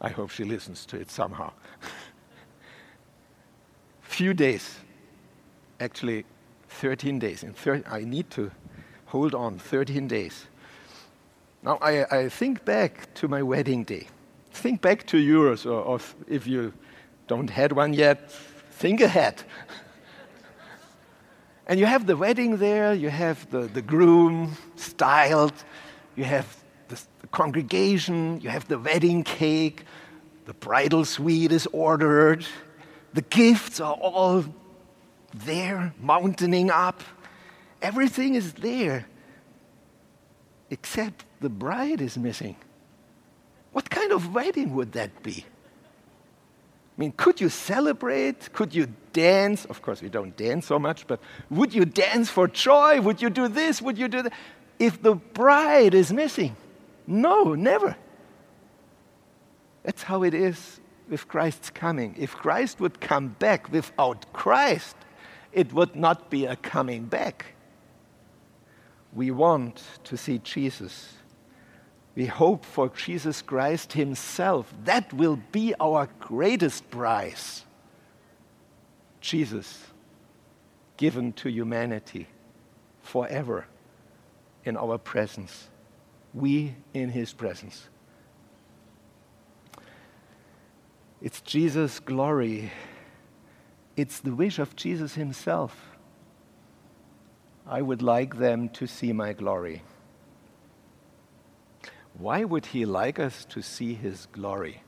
I 0.00 0.10
hope 0.10 0.30
she 0.30 0.44
listens 0.44 0.84
to 0.86 0.98
it 0.98 1.10
somehow. 1.10 1.52
Few 4.02 4.34
days, 4.34 4.78
actually 5.80 6.24
13 6.68 7.18
days. 7.18 7.42
In 7.42 7.54
thir- 7.54 7.82
I 7.86 8.00
need 8.00 8.30
to 8.30 8.50
hold 9.06 9.34
on 9.34 9.58
13 9.58 10.08
days. 10.08 10.46
Now, 11.62 11.78
I, 11.80 12.04
I 12.04 12.28
think 12.28 12.64
back 12.64 13.12
to 13.14 13.28
my 13.28 13.42
wedding 13.42 13.84
day. 13.84 14.08
Think 14.56 14.80
back 14.80 15.06
to 15.08 15.18
yours, 15.18 15.66
or, 15.66 15.82
or 15.82 16.00
if 16.26 16.46
you 16.46 16.72
don't 17.28 17.50
had 17.50 17.72
one 17.72 17.92
yet, 17.92 18.30
think 18.70 19.02
ahead. 19.02 19.42
and 21.66 21.78
you 21.78 21.84
have 21.84 22.06
the 22.06 22.16
wedding 22.16 22.56
there, 22.56 22.94
you 22.94 23.10
have 23.10 23.48
the, 23.50 23.68
the 23.68 23.82
groom 23.82 24.56
styled, 24.76 25.52
you 26.16 26.24
have 26.24 26.46
the, 26.88 26.98
the 27.20 27.26
congregation, 27.26 28.40
you 28.40 28.48
have 28.48 28.66
the 28.66 28.78
wedding 28.78 29.24
cake, 29.24 29.84
the 30.46 30.54
bridal 30.54 31.04
suite 31.04 31.52
is 31.52 31.68
ordered, 31.72 32.46
the 33.12 33.22
gifts 33.22 33.78
are 33.78 33.94
all 33.94 34.42
there, 35.34 35.92
mountaining 36.00 36.70
up. 36.70 37.02
Everything 37.82 38.36
is 38.36 38.54
there, 38.54 39.06
except 40.70 41.26
the 41.42 41.50
bride 41.50 42.00
is 42.00 42.16
missing. 42.16 42.56
What 43.76 43.90
kind 43.90 44.10
of 44.10 44.32
wedding 44.32 44.74
would 44.74 44.92
that 44.92 45.22
be? 45.22 45.44
I 45.44 46.96
mean, 46.96 47.12
could 47.14 47.42
you 47.42 47.50
celebrate? 47.50 48.50
Could 48.54 48.74
you 48.74 48.88
dance? 49.12 49.66
Of 49.66 49.82
course, 49.82 50.00
we 50.00 50.08
don't 50.08 50.34
dance 50.34 50.64
so 50.64 50.78
much, 50.78 51.06
but 51.06 51.20
would 51.50 51.74
you 51.74 51.84
dance 51.84 52.30
for 52.30 52.48
joy? 52.48 53.02
Would 53.02 53.20
you 53.20 53.28
do 53.28 53.48
this? 53.48 53.82
Would 53.82 53.98
you 53.98 54.08
do 54.08 54.22
that? 54.22 54.32
If 54.78 55.02
the 55.02 55.14
bride 55.14 55.92
is 55.92 56.10
missing, 56.10 56.56
no, 57.06 57.52
never. 57.52 57.94
That's 59.82 60.04
how 60.04 60.22
it 60.22 60.32
is 60.32 60.80
with 61.10 61.28
Christ's 61.28 61.68
coming. 61.68 62.14
If 62.16 62.34
Christ 62.34 62.80
would 62.80 62.98
come 62.98 63.36
back 63.38 63.70
without 63.70 64.32
Christ, 64.32 64.96
it 65.52 65.74
would 65.74 65.94
not 65.94 66.30
be 66.30 66.46
a 66.46 66.56
coming 66.56 67.04
back. 67.04 67.44
We 69.12 69.30
want 69.30 69.82
to 70.04 70.16
see 70.16 70.38
Jesus. 70.38 71.12
We 72.16 72.26
hope 72.26 72.64
for 72.64 72.88
Jesus 72.88 73.42
Christ 73.42 73.92
Himself. 73.92 74.72
That 74.84 75.12
will 75.12 75.38
be 75.52 75.74
our 75.78 76.08
greatest 76.18 76.90
prize. 76.90 77.64
Jesus 79.20 79.84
given 80.96 81.32
to 81.34 81.50
humanity 81.50 82.26
forever 83.02 83.66
in 84.64 84.76
our 84.76 84.98
presence. 84.98 85.68
We 86.32 86.74
in 86.94 87.10
His 87.10 87.32
presence. 87.32 87.88
It's 91.20 91.40
Jesus' 91.40 92.00
glory. 92.00 92.72
It's 93.96 94.20
the 94.20 94.34
wish 94.34 94.58
of 94.58 94.76
Jesus 94.76 95.14
himself. 95.14 95.96
I 97.66 97.82
would 97.82 98.02
like 98.02 98.36
them 98.36 98.68
to 98.70 98.86
see 98.86 99.12
my 99.12 99.32
glory. 99.32 99.82
Why 102.18 102.44
would 102.44 102.66
he 102.66 102.84
like 102.86 103.18
us 103.18 103.44
to 103.46 103.62
see 103.62 103.94
his 103.94 104.26
glory? 104.32 104.82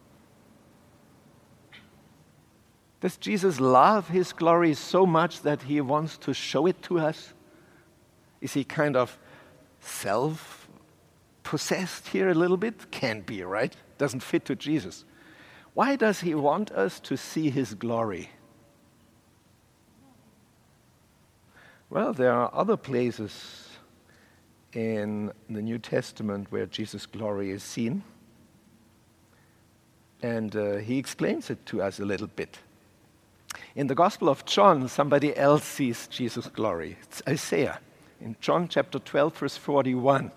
Does 3.00 3.16
Jesus 3.16 3.60
love 3.60 4.08
his 4.08 4.32
glory 4.32 4.74
so 4.74 5.06
much 5.06 5.42
that 5.42 5.62
he 5.62 5.80
wants 5.80 6.16
to 6.18 6.34
show 6.34 6.66
it 6.66 6.82
to 6.82 6.98
us? 6.98 7.32
Is 8.40 8.54
he 8.54 8.64
kind 8.64 8.96
of 8.96 9.18
self 9.80 10.68
possessed 11.42 12.08
here 12.08 12.28
a 12.30 12.34
little 12.34 12.56
bit? 12.56 12.90
Can't 12.90 13.24
be, 13.24 13.42
right? 13.42 13.74
Doesn't 13.98 14.20
fit 14.20 14.44
to 14.46 14.56
Jesus. 14.56 15.04
Why 15.74 15.96
does 15.96 16.20
he 16.20 16.34
want 16.34 16.72
us 16.72 16.98
to 17.00 17.16
see 17.16 17.50
his 17.50 17.74
glory? 17.74 18.30
Well, 21.90 22.12
there 22.12 22.32
are 22.32 22.50
other 22.52 22.76
places 22.76 23.67
in 24.72 25.32
the 25.48 25.62
New 25.62 25.78
Testament 25.78 26.48
where 26.50 26.66
Jesus' 26.66 27.06
glory 27.06 27.50
is 27.50 27.62
seen. 27.62 28.02
And 30.22 30.54
uh, 30.54 30.76
he 30.76 30.98
explains 30.98 31.50
it 31.50 31.64
to 31.66 31.82
us 31.82 32.00
a 32.00 32.04
little 32.04 32.26
bit. 32.26 32.58
In 33.74 33.86
the 33.86 33.94
Gospel 33.94 34.28
of 34.28 34.44
John, 34.44 34.88
somebody 34.88 35.36
else 35.36 35.64
sees 35.64 36.06
Jesus' 36.08 36.48
glory. 36.48 36.96
It's 37.02 37.22
Isaiah. 37.28 37.80
In 38.20 38.36
John 38.40 38.68
chapter 38.68 38.98
12, 38.98 39.36
verse 39.36 39.56
41, 39.56 40.32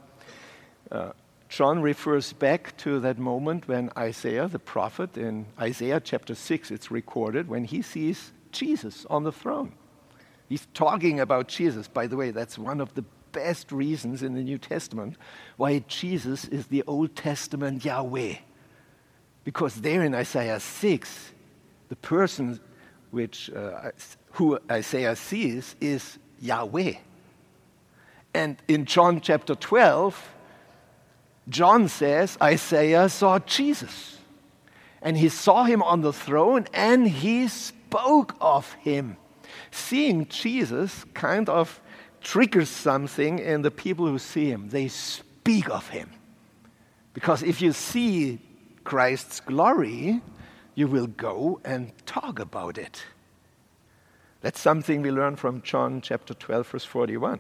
uh, 0.92 1.12
John 1.50 1.82
refers 1.82 2.32
back 2.32 2.78
to 2.78 3.00
that 3.00 3.18
moment 3.18 3.68
when 3.68 3.90
Isaiah, 3.98 4.48
the 4.48 4.60
prophet, 4.60 5.18
in 5.18 5.48
Isaiah 5.60 6.00
chapter 6.00 6.36
6, 6.36 6.72
it's 6.72 6.92
recorded, 6.92 7.50
when 7.50 7.66
he 7.66 7.82
sees 7.82 8.32
Jesus 8.52 9.06
on 9.10 9.24
the 9.24 9.32
throne. 9.32 9.74
He's 10.48 10.68
talking 10.74 11.20
about 11.20 11.48
Jesus. 11.48 11.88
By 11.88 12.08
the 12.08 12.16
way, 12.16 12.32
that's 12.32 12.58
one 12.58 12.80
of 12.80 12.94
the 12.94 13.04
best 13.32 13.72
reasons 13.72 14.24
in 14.24 14.34
the 14.34 14.44
New 14.44 14.58
Testament 14.58 15.18
why 15.58 15.80
Jesus 15.88 16.46
is 16.46 16.68
the 16.68 16.84
Old 16.88 17.16
Testament 17.16 17.86
Yahweh. 17.86 18.36
Because 19.44 19.76
there 19.76 20.04
in 20.04 20.14
Isaiah 20.14 20.60
6, 20.60 21.32
the 21.90 21.96
person 21.96 22.60
which, 23.10 23.50
uh, 23.50 23.92
who 24.32 24.60
Isaiah 24.70 25.16
sees 25.16 25.76
is 25.82 26.18
Yahweh. 26.40 26.94
And 28.34 28.58
in 28.68 28.86
John 28.86 29.20
chapter 29.20 29.56
12, 29.56 30.34
John 31.50 31.88
says 31.88 32.38
Isaiah 32.42 33.10
saw 33.10 33.40
Jesus. 33.40 34.18
And 35.02 35.18
he 35.18 35.30
saw 35.30 35.64
him 35.64 35.82
on 35.82 36.02
the 36.02 36.14
throne 36.14 36.68
and 36.74 37.08
he 37.08 37.48
spoke 37.48 38.36
of 38.40 38.72
him. 38.74 39.18
Seeing 39.72 40.28
Jesus 40.28 41.06
kind 41.14 41.50
of 41.50 41.82
triggers 42.22 42.70
something 42.70 43.40
in 43.40 43.62
the 43.62 43.72
people 43.72 44.06
who 44.08 44.20
see 44.20 44.50
him. 44.50 44.70
They 44.70 44.88
speak 44.88 45.70
of 45.70 45.90
him. 45.90 46.10
Because 47.14 47.44
if 47.44 47.62
you 47.62 47.74
see 47.74 48.40
Christ's 48.84 49.40
glory, 49.40 50.22
you 50.76 50.88
will 50.88 51.08
go 51.08 51.60
and 51.66 51.92
talk 52.06 52.40
about 52.40 52.78
it. 52.78 53.04
That's 54.42 54.60
something 54.60 55.02
we 55.02 55.12
learn 55.12 55.36
from 55.36 55.62
John 55.62 56.02
chapter 56.02 56.34
12, 56.34 56.68
verse 56.68 56.86
41. 56.86 57.40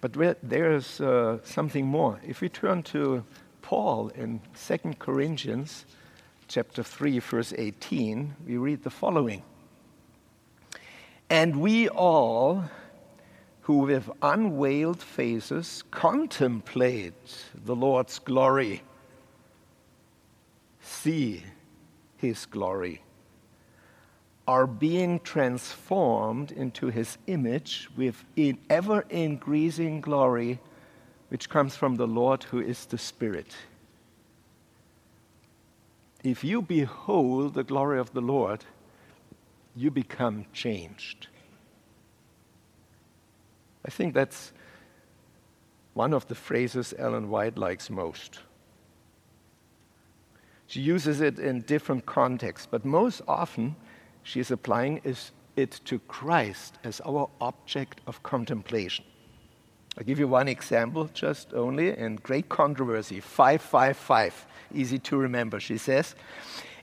But 0.00 0.38
there's 0.42 1.00
uh, 1.00 1.38
something 1.42 1.86
more. 1.86 2.20
If 2.26 2.40
we 2.40 2.48
turn 2.48 2.82
to 2.84 3.24
Paul 3.60 4.08
in 4.08 4.40
2 4.66 4.94
Corinthians 4.98 5.84
chapter 6.46 6.82
3 6.82 7.18
verse 7.18 7.52
18, 7.56 8.36
we 8.46 8.56
read 8.56 8.84
the 8.84 8.90
following. 8.90 9.42
And 11.28 11.60
we 11.60 11.88
all 11.88 12.64
who 13.64 13.78
with 13.78 14.10
unveiled 14.22 15.00
faces 15.00 15.84
contemplate 15.90 17.14
the 17.64 17.76
Lord's 17.76 18.18
glory 18.18 18.82
see 20.80 21.42
his 22.18 22.46
glory 22.46 23.02
are 24.46 24.66
being 24.66 25.18
transformed 25.20 26.52
into 26.52 26.88
his 26.88 27.16
image 27.26 27.88
with 27.96 28.24
ever 28.68 29.04
increasing 29.08 30.02
glory, 30.02 30.60
which 31.28 31.48
comes 31.48 31.74
from 31.74 31.94
the 31.94 32.06
Lord 32.06 32.44
who 32.44 32.60
is 32.60 32.84
the 32.84 32.98
Spirit. 32.98 33.56
If 36.22 36.44
you 36.44 36.60
behold 36.60 37.54
the 37.54 37.64
glory 37.64 37.98
of 37.98 38.12
the 38.12 38.20
Lord, 38.20 38.64
you 39.74 39.90
become 39.90 40.44
changed. 40.52 41.28
I 43.84 43.90
think 43.90 44.14
that's 44.14 44.52
one 45.92 46.12
of 46.12 46.26
the 46.28 46.34
phrases 46.34 46.94
Ellen 46.98 47.28
White 47.28 47.56
likes 47.56 47.90
most. 47.90 48.40
She 50.66 50.80
uses 50.80 51.20
it 51.20 51.38
in 51.38 51.60
different 51.62 52.06
contexts, 52.06 52.66
but 52.70 52.84
most 52.84 53.20
often 53.28 53.76
she 54.22 54.40
is 54.40 54.50
applying 54.50 55.00
it 55.56 55.80
to 55.84 55.98
Christ 56.00 56.78
as 56.82 57.00
our 57.02 57.28
object 57.40 58.00
of 58.06 58.22
contemplation. 58.22 59.04
I'll 59.96 60.04
give 60.04 60.18
you 60.18 60.26
one 60.26 60.48
example, 60.48 61.08
just 61.14 61.54
only 61.54 61.96
in 61.96 62.16
Great 62.16 62.48
Controversy 62.48 63.20
555, 63.20 64.46
easy 64.74 64.98
to 64.98 65.16
remember. 65.16 65.60
She 65.60 65.78
says, 65.78 66.16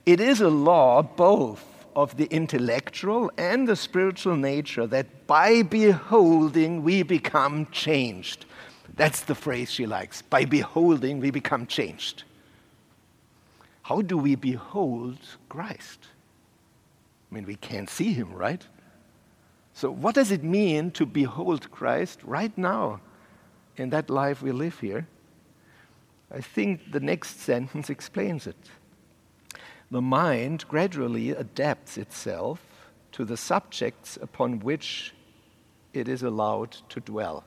It 0.05 0.21
is 0.21 0.39
a 0.39 0.49
law 0.49 1.01
both 1.01 1.65
of 1.95 2.17
the 2.17 2.25
intellectual 2.25 3.31
and 3.37 3.67
the 3.67 3.75
spiritual 3.75 4.35
nature 4.35 4.87
that 4.87 5.27
by 5.27 5.63
beholding 5.63 6.83
we 6.83 7.03
become 7.03 7.67
changed. 7.71 8.45
That's 8.95 9.21
the 9.21 9.35
phrase 9.35 9.71
she 9.71 9.85
likes. 9.85 10.21
By 10.21 10.45
beholding 10.45 11.19
we 11.19 11.31
become 11.31 11.65
changed. 11.67 12.23
How 13.83 14.01
do 14.01 14.17
we 14.17 14.35
behold 14.35 15.17
Christ? 15.49 16.07
I 17.31 17.35
mean, 17.35 17.45
we 17.45 17.55
can't 17.55 17.89
see 17.89 18.13
him, 18.13 18.33
right? 18.33 18.65
So, 19.73 19.89
what 19.89 20.15
does 20.15 20.31
it 20.31 20.43
mean 20.43 20.91
to 20.91 21.05
behold 21.05 21.71
Christ 21.71 22.19
right 22.23 22.55
now 22.57 22.99
in 23.77 23.89
that 23.91 24.09
life 24.09 24.41
we 24.41 24.51
live 24.51 24.79
here? 24.79 25.07
I 26.33 26.41
think 26.41 26.91
the 26.91 26.99
next 26.99 27.39
sentence 27.41 27.89
explains 27.89 28.47
it. 28.47 28.57
The 29.91 30.01
mind 30.01 30.65
gradually 30.67 31.31
adapts 31.31 31.97
itself 31.97 32.61
to 33.11 33.25
the 33.25 33.37
subjects 33.37 34.17
upon 34.21 34.59
which 34.59 35.13
it 35.93 36.07
is 36.07 36.23
allowed 36.23 36.71
to 36.89 37.01
dwell. 37.01 37.43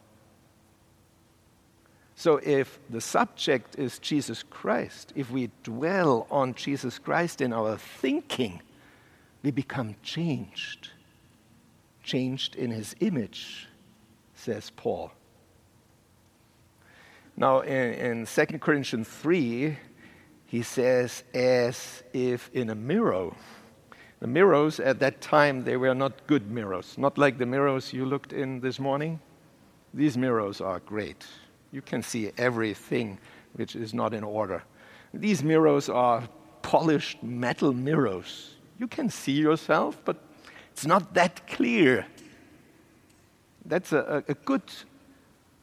So, 2.17 2.37
if 2.45 2.79
the 2.89 3.01
subject 3.01 3.77
is 3.77 3.99
Jesus 3.99 4.45
Christ, 4.45 5.13
if 5.17 5.31
we 5.31 5.51
dwell 5.65 6.29
on 6.31 6.55
Jesus 6.55 6.99
Christ 6.99 7.41
in 7.41 7.53
our 7.53 7.77
thinking, 7.77 8.63
we 9.43 9.51
become 9.51 9.97
changed 10.03 10.91
changed 12.05 12.55
in 12.55 12.71
his 12.71 12.95
image, 13.01 13.67
says 14.35 14.71
Paul. 14.77 15.11
Now, 17.37 17.61
in, 17.61 17.95
in 17.95 18.27
2 18.27 18.59
Corinthians 18.59 19.09
3, 19.09 19.77
he 20.55 20.63
says, 20.63 21.25
as 21.35 22.05
if 22.13 22.49
in 22.55 22.71
a 22.71 22.77
mirror. 22.77 23.33
The 24.21 24.29
mirrors 24.29 24.79
at 24.79 25.01
that 25.01 25.21
time, 25.21 25.65
they 25.65 25.77
were 25.77 25.97
not 25.97 26.29
good 26.29 26.49
mirrors, 26.49 26.97
not 26.97 27.19
like 27.19 27.39
the 27.39 27.45
mirrors 27.45 27.93
you 27.93 28.07
looked 28.07 28.33
in 28.33 28.61
this 28.61 28.79
morning. 28.79 29.19
These 29.93 30.17
mirrors 30.17 30.61
are 30.61 30.79
great. 30.79 31.27
You 31.73 31.83
can 31.83 32.05
see 32.05 32.31
everything 32.39 33.19
which 33.55 33.75
is 33.75 33.93
not 33.93 34.15
in 34.15 34.23
order. 34.23 34.63
These 35.13 35.43
mirrors 35.43 35.89
are 35.89 36.23
polished 36.63 37.21
metal 37.21 37.73
mirrors. 37.73 38.55
You 38.79 38.87
can 38.87 39.11
see 39.11 39.33
yourself, 39.33 39.99
but 40.05 40.23
it's 40.71 40.87
not 40.87 41.15
that 41.15 41.49
clear. 41.49 42.07
That's 43.65 43.91
a, 43.91 44.23
a 44.29 44.35
good 44.35 44.63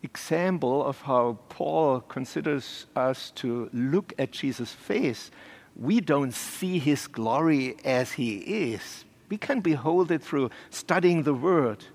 example 0.04 0.84
of 0.84 1.02
how 1.02 1.38
Paul 1.50 2.02
considers 2.02 2.88
us 2.96 3.32
to 3.36 3.70
look 3.74 4.14
at 4.18 4.32
Jesus' 4.32 4.74
face. 4.74 5.32
We 5.76 6.02
don't 6.02 6.34
see 6.34 6.80
his 6.80 7.08
glory 7.08 7.78
as 7.86 8.14
he 8.14 8.38
is. 8.38 9.06
We 9.30 9.38
can 9.38 9.62
behold 9.62 10.12
it 10.12 10.22
through 10.22 10.50
studying 10.70 11.24
the 11.24 11.34
Word, 11.34 11.86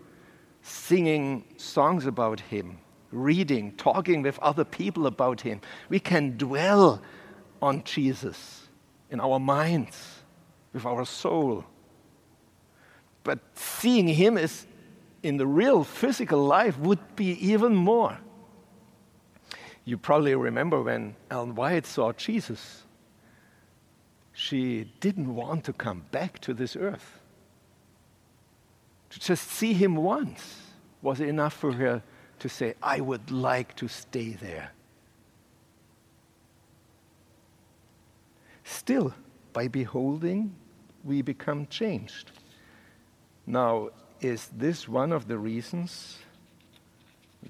singing 0.62 1.44
songs 1.56 2.06
about 2.06 2.40
him, 2.40 2.78
reading, 3.12 3.72
talking 3.72 4.22
with 4.22 4.38
other 4.38 4.64
people 4.64 5.06
about 5.06 5.42
him. 5.42 5.60
We 5.88 6.00
can 6.00 6.38
dwell 6.38 7.02
on 7.60 7.84
Jesus 7.84 8.68
in 9.10 9.20
our 9.20 9.38
minds, 9.38 10.22
with 10.72 10.86
our 10.86 11.04
soul. 11.04 11.64
But 13.22 13.40
seeing 13.54 14.08
him 14.08 14.38
is 14.38 14.66
in 15.22 15.36
the 15.36 15.46
real 15.46 15.84
physical 15.84 16.44
life 16.44 16.78
would 16.78 17.16
be 17.16 17.32
even 17.46 17.74
more. 17.74 18.18
You 19.84 19.96
probably 19.96 20.34
remember 20.34 20.82
when 20.82 21.14
Ellen 21.30 21.54
White 21.54 21.86
saw 21.86 22.12
Jesus. 22.12 22.82
She 24.32 24.92
didn't 25.00 25.34
want 25.34 25.64
to 25.64 25.72
come 25.72 26.04
back 26.10 26.40
to 26.40 26.52
this 26.52 26.76
earth. 26.76 27.20
To 29.10 29.20
just 29.20 29.48
see 29.48 29.72
him 29.72 29.96
once 29.96 30.62
was 31.02 31.20
enough 31.20 31.54
for 31.54 31.72
her 31.72 32.02
to 32.40 32.48
say, 32.48 32.74
I 32.82 33.00
would 33.00 33.30
like 33.30 33.74
to 33.76 33.88
stay 33.88 34.30
there. 34.30 34.72
Still, 38.64 39.14
by 39.52 39.68
beholding, 39.68 40.54
we 41.04 41.22
become 41.22 41.66
changed. 41.68 42.32
Now, 43.46 43.90
is 44.20 44.48
this 44.56 44.88
one 44.88 45.12
of 45.12 45.28
the 45.28 45.38
reasons 45.38 46.18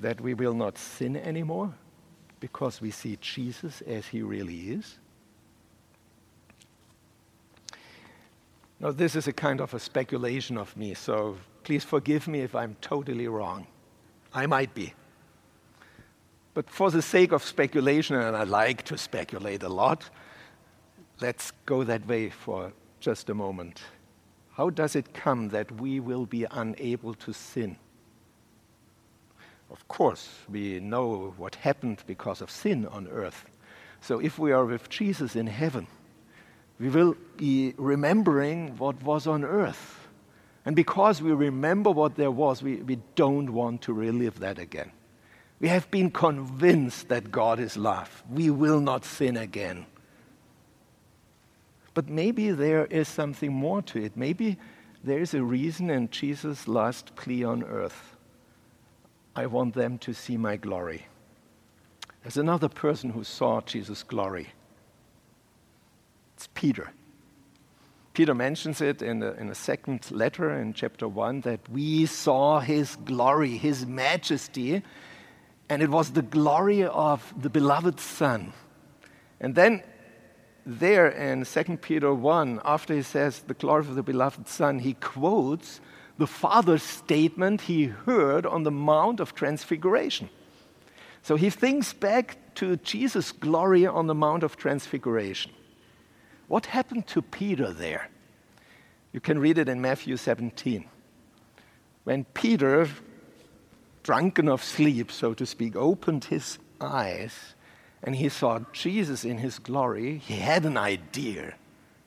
that 0.00 0.20
we 0.20 0.34
will 0.34 0.54
not 0.54 0.78
sin 0.78 1.16
anymore? 1.16 1.74
Because 2.40 2.80
we 2.80 2.90
see 2.90 3.16
Jesus 3.20 3.82
as 3.82 4.06
he 4.06 4.22
really 4.22 4.70
is? 4.70 4.98
Now, 8.78 8.90
this 8.90 9.16
is 9.16 9.26
a 9.26 9.32
kind 9.32 9.60
of 9.60 9.72
a 9.72 9.80
speculation 9.80 10.58
of 10.58 10.76
me, 10.76 10.92
so 10.92 11.38
please 11.64 11.82
forgive 11.82 12.28
me 12.28 12.40
if 12.40 12.54
I'm 12.54 12.76
totally 12.82 13.26
wrong. 13.26 13.66
I 14.34 14.46
might 14.46 14.74
be. 14.74 14.92
But 16.52 16.68
for 16.68 16.90
the 16.90 17.00
sake 17.00 17.32
of 17.32 17.42
speculation, 17.42 18.16
and 18.16 18.36
I 18.36 18.44
like 18.44 18.82
to 18.84 18.98
speculate 18.98 19.62
a 19.62 19.68
lot, 19.68 20.08
let's 21.20 21.52
go 21.64 21.84
that 21.84 22.06
way 22.06 22.28
for 22.28 22.72
just 23.00 23.30
a 23.30 23.34
moment. 23.34 23.82
How 24.56 24.70
does 24.70 24.96
it 24.96 25.12
come 25.12 25.50
that 25.50 25.70
we 25.70 26.00
will 26.00 26.24
be 26.24 26.46
unable 26.50 27.12
to 27.12 27.34
sin? 27.34 27.76
Of 29.70 29.86
course, 29.86 30.30
we 30.48 30.80
know 30.80 31.34
what 31.36 31.56
happened 31.56 32.02
because 32.06 32.40
of 32.40 32.50
sin 32.50 32.86
on 32.86 33.06
earth. 33.08 33.44
So 34.00 34.18
if 34.18 34.38
we 34.38 34.52
are 34.52 34.64
with 34.64 34.88
Jesus 34.88 35.36
in 35.36 35.46
heaven, 35.46 35.86
we 36.78 36.88
will 36.88 37.16
be 37.36 37.74
remembering 37.76 38.78
what 38.78 39.02
was 39.02 39.26
on 39.26 39.44
earth. 39.44 40.08
And 40.64 40.74
because 40.74 41.20
we 41.20 41.32
remember 41.32 41.90
what 41.90 42.14
there 42.14 42.30
was, 42.30 42.62
we, 42.62 42.76
we 42.76 42.98
don't 43.14 43.52
want 43.52 43.82
to 43.82 43.92
relive 43.92 44.40
that 44.40 44.58
again. 44.58 44.90
We 45.60 45.68
have 45.68 45.90
been 45.90 46.10
convinced 46.10 47.10
that 47.10 47.30
God 47.30 47.60
is 47.60 47.76
love. 47.76 48.22
We 48.30 48.48
will 48.48 48.80
not 48.80 49.04
sin 49.04 49.36
again. 49.36 49.84
But 51.96 52.10
maybe 52.10 52.50
there 52.50 52.84
is 52.84 53.08
something 53.08 53.50
more 53.50 53.80
to 53.80 54.04
it. 54.04 54.18
Maybe 54.18 54.58
there 55.02 55.18
is 55.18 55.32
a 55.32 55.42
reason 55.42 55.88
in 55.88 56.10
Jesus' 56.10 56.68
last 56.68 57.16
plea 57.16 57.42
on 57.42 57.64
earth. 57.64 58.16
I 59.34 59.46
want 59.46 59.72
them 59.72 59.96
to 60.00 60.12
see 60.12 60.36
my 60.36 60.56
glory. 60.56 61.06
There's 62.22 62.36
another 62.36 62.68
person 62.68 63.08
who 63.08 63.24
saw 63.24 63.62
Jesus' 63.62 64.02
glory. 64.02 64.48
It's 66.34 66.50
Peter. 66.52 66.90
Peter 68.12 68.34
mentions 68.34 68.82
it 68.82 69.00
in 69.00 69.20
the, 69.20 69.34
in 69.40 69.46
the 69.46 69.54
second 69.54 70.10
letter 70.10 70.52
in 70.52 70.74
chapter 70.74 71.08
1 71.08 71.40
that 71.40 71.66
we 71.70 72.04
saw 72.04 72.60
his 72.60 72.96
glory, 73.06 73.56
his 73.56 73.86
majesty, 73.86 74.82
and 75.70 75.80
it 75.80 75.88
was 75.88 76.10
the 76.10 76.20
glory 76.20 76.84
of 76.84 77.32
the 77.40 77.48
beloved 77.48 77.98
Son. 77.98 78.52
And 79.40 79.54
then 79.54 79.82
there 80.66 81.06
in 81.06 81.44
2 81.44 81.76
Peter 81.76 82.12
1, 82.12 82.60
after 82.64 82.94
he 82.94 83.02
says 83.02 83.40
the 83.40 83.54
glory 83.54 83.86
of 83.86 83.94
the 83.94 84.02
beloved 84.02 84.48
Son, 84.48 84.80
he 84.80 84.94
quotes 84.94 85.80
the 86.18 86.26
Father's 86.26 86.82
statement 86.82 87.62
he 87.62 87.84
heard 87.84 88.44
on 88.44 88.64
the 88.64 88.70
Mount 88.70 89.20
of 89.20 89.34
Transfiguration. 89.34 90.28
So 91.22 91.36
he 91.36 91.50
thinks 91.50 91.92
back 91.92 92.38
to 92.56 92.76
Jesus' 92.78 93.30
glory 93.32 93.86
on 93.86 94.08
the 94.08 94.14
Mount 94.14 94.42
of 94.42 94.56
Transfiguration. 94.56 95.52
What 96.48 96.66
happened 96.66 97.06
to 97.08 97.22
Peter 97.22 97.72
there? 97.72 98.08
You 99.12 99.20
can 99.20 99.38
read 99.38 99.58
it 99.58 99.68
in 99.68 99.80
Matthew 99.80 100.16
17. 100.16 100.84
When 102.04 102.24
Peter, 102.24 102.88
drunken 104.02 104.48
of 104.48 104.62
sleep, 104.62 105.10
so 105.10 105.34
to 105.34 105.46
speak, 105.46 105.76
opened 105.76 106.24
his 106.24 106.58
eyes, 106.80 107.54
and 108.02 108.16
he 108.16 108.28
saw 108.28 108.60
Jesus 108.72 109.24
in 109.24 109.38
his 109.38 109.58
glory, 109.58 110.18
he 110.18 110.36
had 110.36 110.64
an 110.64 110.76
idea, 110.76 111.54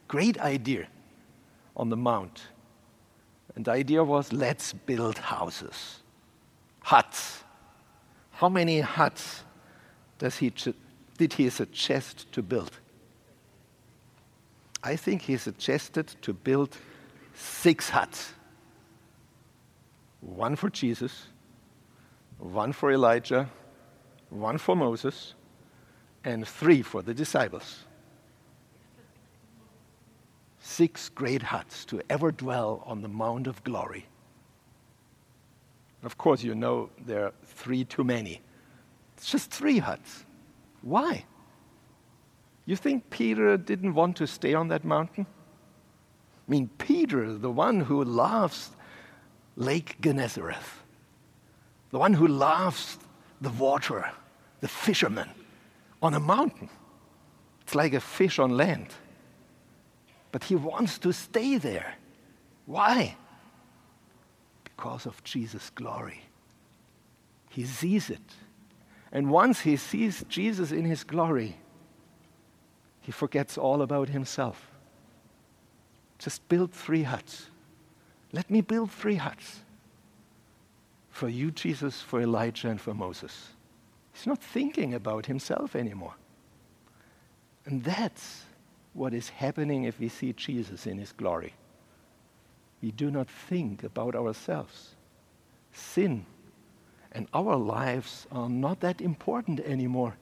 great 0.08 0.40
idea, 0.40 0.88
on 1.76 1.90
the 1.90 1.98
mount. 1.98 2.44
And 3.56 3.66
the 3.66 3.72
idea 3.72 4.04
was 4.04 4.32
let's 4.32 4.74
build 4.74 5.18
houses, 5.18 6.02
huts. 6.82 7.44
How 8.32 8.50
many 8.50 8.80
huts 8.80 9.44
does 10.18 10.38
he 10.38 10.54
did 11.18 11.34
he 11.34 11.50
suggest 11.50 12.32
to 12.32 12.42
build? 12.42 12.72
I 14.82 14.96
think 14.96 15.24
he 15.24 15.36
suggested 15.36 16.08
to 16.22 16.32
build 16.32 16.78
six 17.34 17.90
huts 17.90 18.34
one 20.22 20.56
for 20.56 20.70
Jesus, 20.70 21.28
one 22.38 22.74
for 22.74 22.92
Elijah, 22.92 23.50
one 24.30 24.58
for 24.58 24.76
Moses, 24.76 25.34
and 26.24 26.48
three 26.48 26.82
for 26.82 27.02
the 27.02 27.14
disciples. 27.14 27.86
Six 30.60 31.10
great 31.10 31.42
huts 31.42 31.86
to 31.86 32.02
ever 32.10 32.32
dwell 32.32 32.84
on 32.86 33.02
the 33.02 33.08
Mount 33.08 33.48
of 33.48 33.64
Glory. 33.64 34.06
Of 36.04 36.18
course, 36.18 36.44
you 36.44 36.56
know 36.56 36.90
there 37.06 37.26
are 37.26 37.34
three 37.46 37.84
too 37.84 38.04
many. 38.04 38.42
It's 39.18 39.30
just 39.30 39.52
three 39.52 39.80
huts. 39.80 40.26
Why? 40.82 41.26
You 42.66 42.76
think 42.76 43.10
Peter 43.10 43.58
didn't 43.58 43.94
want 43.94 44.16
to 44.18 44.28
stay 44.28 44.54
on 44.54 44.68
that 44.70 44.86
mountain? 44.86 45.26
I 46.48 46.52
mean, 46.52 46.70
Peter, 46.78 47.34
the 47.34 47.52
one 47.52 47.80
who 47.82 48.04
loves 48.04 48.72
Lake 49.56 49.98
Gennesareth, 50.02 50.84
the 51.92 52.00
one 52.00 52.14
who 52.14 52.28
loves 52.28 52.98
the 53.42 53.50
water, 53.50 54.10
the 54.62 54.68
fisherman, 54.68 55.30
on 56.02 56.14
a 56.14 56.20
mountain. 56.20 56.70
It's 57.62 57.76
like 57.76 57.94
a 57.94 58.00
fish 58.00 58.40
on 58.40 58.58
land. 58.58 58.88
But 60.32 60.44
he 60.44 60.56
wants 60.56 60.98
to 61.00 61.12
stay 61.12 61.58
there. 61.58 61.96
Why? 62.66 63.16
Because 64.64 65.06
of 65.06 65.24
Jesus' 65.24 65.70
glory. 65.70 66.22
He 67.50 67.66
sees 67.66 68.10
it. 68.10 68.22
And 69.12 69.32
once 69.32 69.62
he 69.62 69.76
sees 69.76 70.24
Jesus 70.30 70.72
in 70.72 70.86
his 70.86 71.04
glory, 71.04 71.58
he 73.02 73.12
forgets 73.12 73.58
all 73.58 73.82
about 73.82 74.10
himself. 74.10 74.72
Just 76.20 76.48
build 76.48 76.72
three 76.72 77.04
huts. 77.04 77.50
Let 78.32 78.52
me 78.52 78.62
build 78.62 78.92
three 78.92 79.16
huts 79.16 79.62
for 81.10 81.28
you, 81.28 81.50
Jesus, 81.52 82.02
for 82.02 82.22
Elijah, 82.22 82.70
and 82.70 82.80
for 82.80 82.94
Moses. 82.94 83.50
He's 84.20 84.28
not 84.28 84.44
thinking 84.44 84.94
about 84.94 85.28
himself 85.28 85.78
anymore. 85.78 86.16
And 87.64 87.82
that's 87.82 88.44
what 88.92 89.14
is 89.14 89.30
happening 89.30 89.86
if 89.86 89.98
we 89.98 90.10
see 90.10 90.34
Jesus 90.34 90.86
in 90.86 90.98
his 90.98 91.14
glory. 91.14 91.54
We 92.82 92.92
do 92.92 93.12
not 93.12 93.30
think 93.30 93.82
about 93.82 94.16
ourselves. 94.16 94.96
Sin 95.72 96.26
and 97.14 97.30
our 97.34 97.56
lives 97.56 98.28
are 98.30 98.50
not 98.50 98.82
that 98.82 99.00
important 99.00 99.62
anymore. 99.62 100.18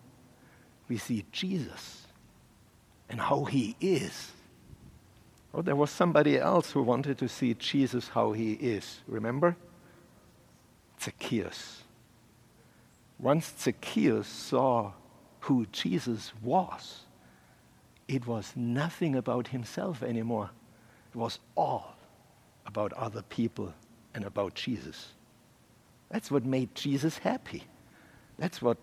We 0.88 0.98
see 0.98 1.26
Jesus 1.32 2.06
and 3.10 3.20
how 3.20 3.46
he 3.46 3.76
is. 3.82 4.32
Oh, 5.56 5.64
there 5.64 5.76
was 5.76 5.90
somebody 5.90 6.38
else 6.38 6.70
who 6.70 6.84
wanted 6.84 7.18
to 7.18 7.28
see 7.28 7.56
Jesus 7.56 8.10
how 8.10 8.34
he 8.34 8.54
is. 8.54 9.00
Remember? 9.08 9.58
Zacchaeus. 11.02 11.82
Once 13.20 13.54
Zacchaeus 13.60 14.28
saw 14.28 14.92
who 15.42 15.66
Jesus 15.72 16.34
was, 16.42 17.02
it 18.08 18.26
was 18.28 18.54
nothing 18.56 19.16
about 19.16 19.48
himself 19.48 20.04
anymore. 20.04 20.50
It 21.14 21.18
was 21.18 21.40
all 21.56 21.96
about 22.66 22.94
other 22.94 23.24
people 23.24 23.74
and 24.14 24.24
about 24.24 24.54
Jesus. 24.54 25.14
That's 26.10 26.32
what 26.32 26.46
made 26.46 26.74
Jesus 26.76 27.18
happy. 27.18 27.64
That's 28.38 28.62
what 28.62 28.78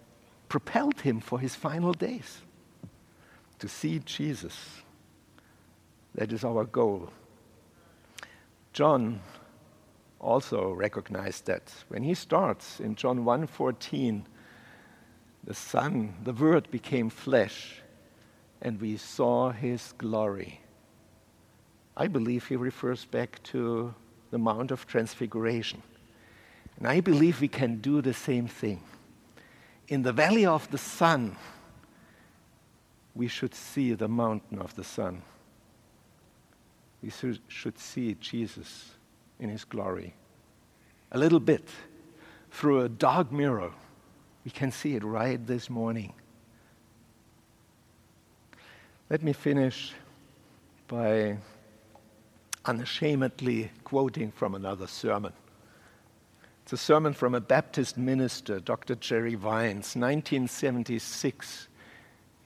propelled 0.49 1.01
him 1.01 1.21
for 1.21 1.39
his 1.39 1.55
final 1.55 1.93
days. 1.93 2.41
To 3.61 3.69
see 3.69 4.01
Jesus. 4.01 4.57
That 6.15 6.33
is 6.33 6.45
our 6.45 6.65
goal. 6.65 7.11
John 8.73 9.21
also 10.25 10.73
recognized 10.73 11.47
that 11.47 11.73
when 11.89 12.03
he 12.03 12.15
starts 12.15 12.81
in 12.81 12.95
John 12.95 13.25
1:14 13.25 14.25
the 15.45 15.55
son 15.55 16.15
the 16.25 16.33
word 16.33 16.71
became 16.71 17.11
flesh 17.11 17.83
and 18.63 18.81
we 18.81 18.97
saw 18.97 19.51
his 19.51 19.93
glory. 19.99 20.61
I 21.97 22.09
believe 22.09 22.47
he 22.47 22.57
refers 22.57 23.05
back 23.05 23.43
to 23.45 23.95
the 24.31 24.39
mount 24.39 24.71
of 24.71 24.87
transfiguration. 24.87 25.83
And 26.79 26.89
i 26.89 27.01
believe 27.01 27.41
we 27.41 27.49
can 27.49 27.81
do 27.81 28.01
the 28.01 28.15
same 28.15 28.49
thing. 28.49 28.81
In 29.89 30.03
the 30.03 30.13
valley 30.13 30.47
of 30.47 30.71
the 30.71 30.79
sun 30.79 31.37
we 33.15 33.29
should 33.29 33.55
see 33.55 33.95
the 33.95 34.09
mountain 34.09 34.59
of 34.59 34.75
the 34.75 34.85
sun. 34.85 35.23
We 37.03 37.11
should 37.49 37.79
see 37.79 38.15
jesus 38.15 38.95
in 39.39 39.49
his 39.49 39.65
glory. 39.65 40.15
A 41.13 41.19
little 41.19 41.41
bit 41.41 41.69
through 42.51 42.81
a 42.81 42.89
dark 42.89 43.33
mirror. 43.33 43.73
We 44.45 44.51
can 44.51 44.71
see 44.71 44.95
it 44.95 45.05
right 45.05 45.45
this 45.47 45.69
morning. 45.69 46.13
Let 49.11 49.23
me 49.23 49.33
finish 49.33 49.93
by 50.89 51.39
unashamedly 52.65 53.71
quoting 53.85 54.33
from 54.33 54.55
another 54.55 54.87
sermon. 54.87 55.33
It's 56.63 56.73
a 56.73 56.79
sermon 56.79 57.13
from 57.13 57.35
a 57.35 57.41
Baptist 57.41 57.99
minister, 57.99 58.59
Dr. 58.59 58.95
Jerry 58.95 59.35
Vines, 59.35 59.95
1976. 59.97 61.69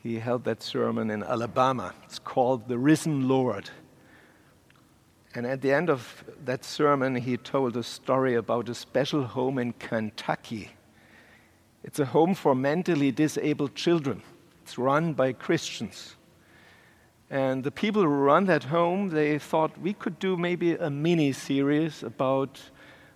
He 0.03 0.19
held 0.19 0.45
that 0.45 0.63
sermon 0.63 1.11
in 1.11 1.23
Alabama. 1.23 1.95
It's 2.05 2.19
called 2.19 2.67
The 2.67 2.79
Risen 2.79 3.29
Lord. 3.29 3.71
And 5.35 5.47
at 5.47 5.61
the 5.61 5.73
end 5.73 5.91
of 5.91 6.25
that 6.45 6.65
sermon, 6.65 7.15
he 7.15 7.37
told 7.37 7.77
a 7.77 7.83
story 7.83 8.35
about 8.35 8.69
a 8.69 8.75
special 8.75 9.25
home 9.25 9.59
in 9.59 9.73
Kentucky. 9.75 10.71
It's 11.85 11.99
a 11.99 12.07
home 12.07 12.35
for 12.35 12.55
mentally 12.55 13.13
disabled 13.13 13.75
children. 13.75 14.23
It's 14.63 14.79
run 14.79 15.13
by 15.13 15.33
Christians. 15.33 16.17
And 17.31 17.63
the 17.63 17.71
people 17.71 18.03
who 18.03 18.09
run 18.09 18.47
that 18.47 18.65
home, 18.65 19.11
they 19.11 19.39
thought 19.39 19.79
we 19.79 19.93
could 19.93 20.19
do 20.19 20.37
maybe 20.37 20.75
a 20.75 20.89
mini 20.89 21.33
series 21.33 22.03
about, 22.03 22.59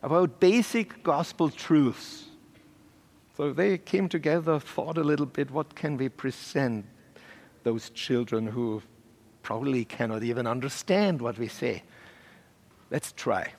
about 0.03 0.39
basic 0.39 1.03
gospel 1.03 1.49
truths. 1.49 2.27
So 3.37 3.53
they 3.55 3.79
came 3.79 4.11
together, 4.11 4.61
thought 4.61 4.99
a 4.99 5.03
little 5.03 5.27
bit 5.27 5.51
what 5.51 5.75
can 5.75 5.97
we 5.97 6.11
present 6.11 6.85
those 7.63 7.89
children 7.91 8.47
who 8.47 8.83
probably 9.43 9.87
cannot 9.87 10.23
even 10.23 10.47
understand 10.47 11.23
what 11.23 11.39
we 11.39 11.49
say. 11.49 11.83
Let's 12.93 13.13
try. 13.13 13.51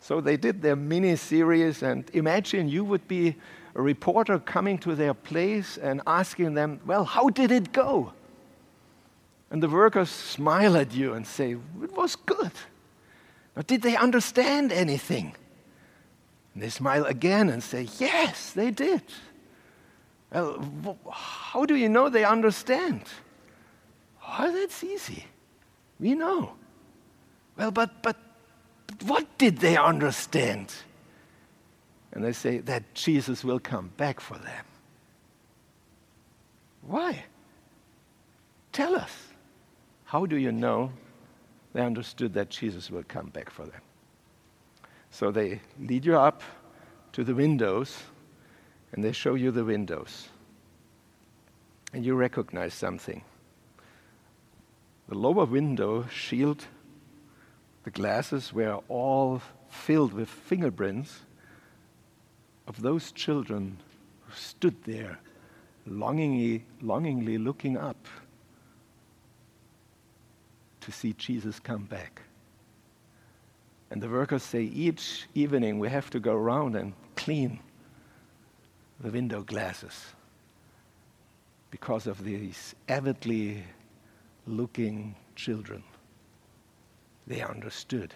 So 0.00 0.22
they 0.22 0.38
did 0.38 0.62
their 0.62 0.74
mini 0.74 1.14
series, 1.16 1.82
and 1.82 2.10
imagine 2.14 2.70
you 2.70 2.84
would 2.84 3.06
be 3.06 3.36
a 3.74 3.82
reporter 3.82 4.38
coming 4.38 4.78
to 4.78 4.94
their 4.94 5.12
place 5.12 5.76
and 5.76 6.00
asking 6.06 6.54
them, 6.54 6.80
Well, 6.86 7.04
how 7.04 7.28
did 7.28 7.50
it 7.52 7.70
go? 7.72 8.14
And 9.50 9.62
the 9.62 9.68
workers 9.68 10.08
smile 10.08 10.74
at 10.74 10.94
you 10.94 11.12
and 11.12 11.26
say, 11.26 11.52
It 11.82 11.94
was 11.94 12.16
good. 12.16 12.52
Now, 13.54 13.62
did 13.66 13.82
they 13.82 13.94
understand 13.94 14.72
anything? 14.72 15.34
And 16.54 16.62
they 16.62 16.70
smile 16.70 17.04
again 17.04 17.50
and 17.50 17.62
say, 17.62 17.88
Yes, 17.98 18.52
they 18.52 18.70
did. 18.70 19.02
Well, 20.32 20.96
how 21.12 21.66
do 21.66 21.76
you 21.76 21.90
know 21.90 22.08
they 22.08 22.24
understand? 22.24 23.02
Oh, 24.26 24.50
that's 24.50 24.82
easy. 24.82 25.26
We 26.00 26.14
know. 26.14 26.52
Well, 27.58 27.70
but, 27.70 28.02
but 28.02 28.16
what 29.04 29.26
did 29.38 29.58
they 29.58 29.76
understand? 29.76 30.72
And 32.12 32.24
they 32.24 32.32
say 32.32 32.58
that 32.58 32.94
Jesus 32.94 33.44
will 33.44 33.60
come 33.60 33.90
back 33.96 34.20
for 34.20 34.38
them. 34.38 34.64
Why? 36.82 37.24
Tell 38.72 38.96
us. 38.96 39.28
How 40.04 40.24
do 40.24 40.36
you 40.36 40.52
know 40.52 40.90
they 41.74 41.82
understood 41.82 42.32
that 42.34 42.48
Jesus 42.48 42.90
will 42.90 43.02
come 43.02 43.26
back 43.26 43.50
for 43.50 43.66
them? 43.66 43.82
So 45.10 45.30
they 45.30 45.60
lead 45.78 46.04
you 46.04 46.16
up 46.16 46.42
to 47.12 47.24
the 47.24 47.34
windows 47.34 48.02
and 48.92 49.04
they 49.04 49.12
show 49.12 49.34
you 49.34 49.50
the 49.50 49.64
windows. 49.64 50.28
And 51.92 52.04
you 52.04 52.14
recognize 52.14 52.74
something. 52.74 53.22
The 55.08 55.14
lower 55.14 55.44
window 55.44 56.06
shield 56.08 56.66
the 57.88 57.92
glasses 57.92 58.52
were 58.52 58.78
all 58.90 59.40
filled 59.70 60.12
with 60.12 60.28
fingerprints 60.28 61.20
of 62.66 62.82
those 62.82 63.12
children 63.12 63.78
who 64.26 64.34
stood 64.34 64.76
there 64.84 65.18
longingly, 65.86 66.66
longingly 66.82 67.38
looking 67.38 67.78
up 67.78 68.06
to 70.82 70.92
see 70.92 71.14
Jesus 71.14 71.58
come 71.58 71.84
back. 71.84 72.20
And 73.90 74.02
the 74.02 74.10
workers 74.10 74.42
say 74.42 74.64
each 74.64 75.26
evening 75.34 75.78
we 75.78 75.88
have 75.88 76.10
to 76.10 76.20
go 76.20 76.34
around 76.34 76.76
and 76.76 76.92
clean 77.16 77.58
the 79.00 79.10
window 79.10 79.40
glasses 79.40 80.12
because 81.70 82.06
of 82.06 82.22
these 82.22 82.74
avidly 82.86 83.64
looking 84.46 85.14
children 85.36 85.82
they 87.28 87.42
understood. 87.42 88.14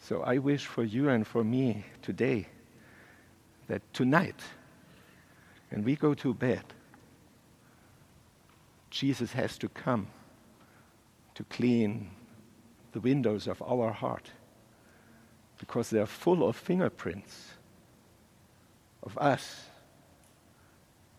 So 0.00 0.22
I 0.22 0.38
wish 0.38 0.66
for 0.66 0.84
you 0.84 1.08
and 1.08 1.26
for 1.26 1.42
me 1.42 1.84
today 2.02 2.46
that 3.68 3.80
tonight, 3.94 4.40
when 5.70 5.82
we 5.82 5.96
go 5.96 6.12
to 6.14 6.34
bed, 6.34 6.62
Jesus 8.90 9.32
has 9.32 9.56
to 9.58 9.68
come 9.70 10.08
to 11.34 11.44
clean 11.44 12.10
the 12.92 13.00
windows 13.00 13.46
of 13.46 13.62
our 13.62 13.90
heart 13.90 14.30
because 15.58 15.88
they're 15.88 16.04
full 16.04 16.46
of 16.46 16.56
fingerprints 16.56 17.52
of 19.02 19.16
us 19.16 19.64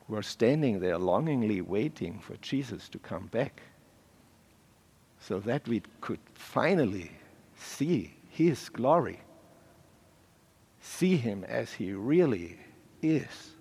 who 0.08 0.16
are 0.16 0.22
standing 0.22 0.80
there 0.80 1.00
longingly 1.00 1.62
waiting 1.62 2.20
for 2.20 2.36
Jesus 2.38 2.88
to 2.90 3.00
come 3.00 3.26
back 3.28 3.62
so 5.28 5.40
that 5.40 5.68
we 5.68 5.82
could 6.02 6.20
finally 6.34 7.12
see 7.58 8.14
his 8.30 8.68
glory, 8.70 9.20
see 10.82 11.16
him 11.16 11.46
as 11.46 11.72
he 11.72 11.94
really 11.94 12.58
is. 13.02 13.52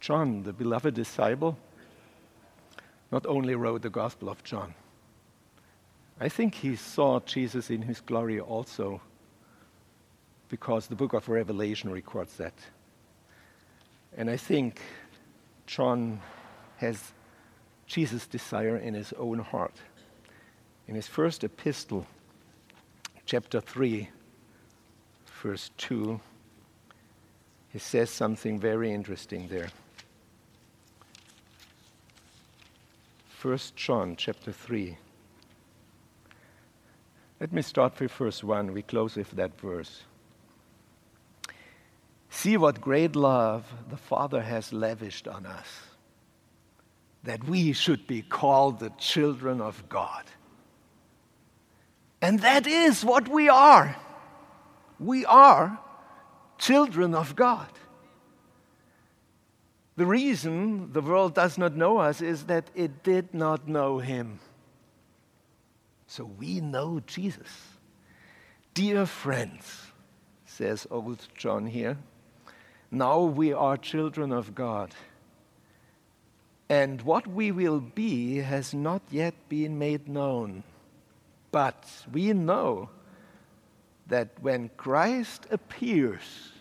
John, 0.00 0.42
the 0.42 0.52
beloved 0.52 0.94
disciple, 0.94 1.56
not 3.12 3.26
only 3.26 3.54
wrote 3.54 3.82
the 3.82 3.90
Gospel 3.90 4.30
of 4.30 4.42
John, 4.42 4.74
I 6.18 6.28
think 6.28 6.54
he 6.54 6.74
saw 6.74 7.20
Jesus 7.20 7.70
in 7.70 7.82
his 7.82 8.00
glory 8.00 8.40
also 8.40 9.00
because 10.48 10.86
the 10.88 10.96
book 10.96 11.12
of 11.12 11.28
Revelation 11.28 11.90
records 11.90 12.36
that. 12.38 12.54
And 14.16 14.28
I 14.28 14.36
think 14.36 14.80
John 15.70 16.20
has 16.78 17.12
Jesus' 17.86 18.26
desire 18.26 18.76
in 18.76 18.94
his 18.94 19.12
own 19.12 19.38
heart. 19.38 19.76
In 20.88 20.96
his 20.96 21.06
first 21.06 21.44
epistle, 21.44 22.08
chapter 23.24 23.60
3, 23.60 24.08
verse 25.40 25.70
2, 25.78 26.20
he 27.68 27.78
says 27.78 28.10
something 28.10 28.58
very 28.58 28.90
interesting 28.90 29.46
there. 29.46 29.68
1 33.40 33.58
John 33.76 34.16
chapter 34.16 34.50
3. 34.50 34.98
Let 37.38 37.52
me 37.52 37.62
start 37.62 38.00
with 38.00 38.10
verse 38.10 38.42
1. 38.42 38.72
We 38.72 38.82
close 38.82 39.14
with 39.14 39.30
that 39.30 39.56
verse. 39.60 40.02
See 42.30 42.56
what 42.56 42.80
great 42.80 43.16
love 43.16 43.66
the 43.88 43.96
Father 43.96 44.40
has 44.40 44.72
lavished 44.72 45.26
on 45.26 45.44
us, 45.44 45.66
that 47.24 47.44
we 47.44 47.72
should 47.72 48.06
be 48.06 48.22
called 48.22 48.78
the 48.78 48.92
children 48.98 49.60
of 49.60 49.88
God. 49.88 50.24
And 52.22 52.40
that 52.40 52.66
is 52.66 53.04
what 53.04 53.28
we 53.28 53.48
are. 53.48 53.96
We 54.98 55.24
are 55.26 55.78
children 56.58 57.14
of 57.14 57.34
God. 57.34 57.68
The 59.96 60.06
reason 60.06 60.92
the 60.92 61.02
world 61.02 61.34
does 61.34 61.58
not 61.58 61.74
know 61.74 61.98
us 61.98 62.20
is 62.20 62.44
that 62.44 62.70
it 62.74 63.02
did 63.02 63.34
not 63.34 63.68
know 63.68 63.98
Him. 63.98 64.38
So 66.06 66.24
we 66.24 66.60
know 66.60 67.00
Jesus. 67.06 67.50
Dear 68.72 69.04
friends, 69.04 69.92
says 70.46 70.86
old 70.90 71.26
John 71.36 71.66
here, 71.66 71.98
now 72.90 73.20
we 73.20 73.52
are 73.52 73.76
children 73.76 74.32
of 74.32 74.54
God. 74.54 74.94
And 76.68 77.02
what 77.02 77.26
we 77.26 77.50
will 77.50 77.80
be 77.80 78.36
has 78.36 78.72
not 78.72 79.02
yet 79.10 79.34
been 79.48 79.78
made 79.78 80.08
known. 80.08 80.62
But 81.50 81.84
we 82.12 82.32
know 82.32 82.90
that 84.06 84.28
when 84.40 84.70
Christ 84.76 85.46
appears, 85.50 86.52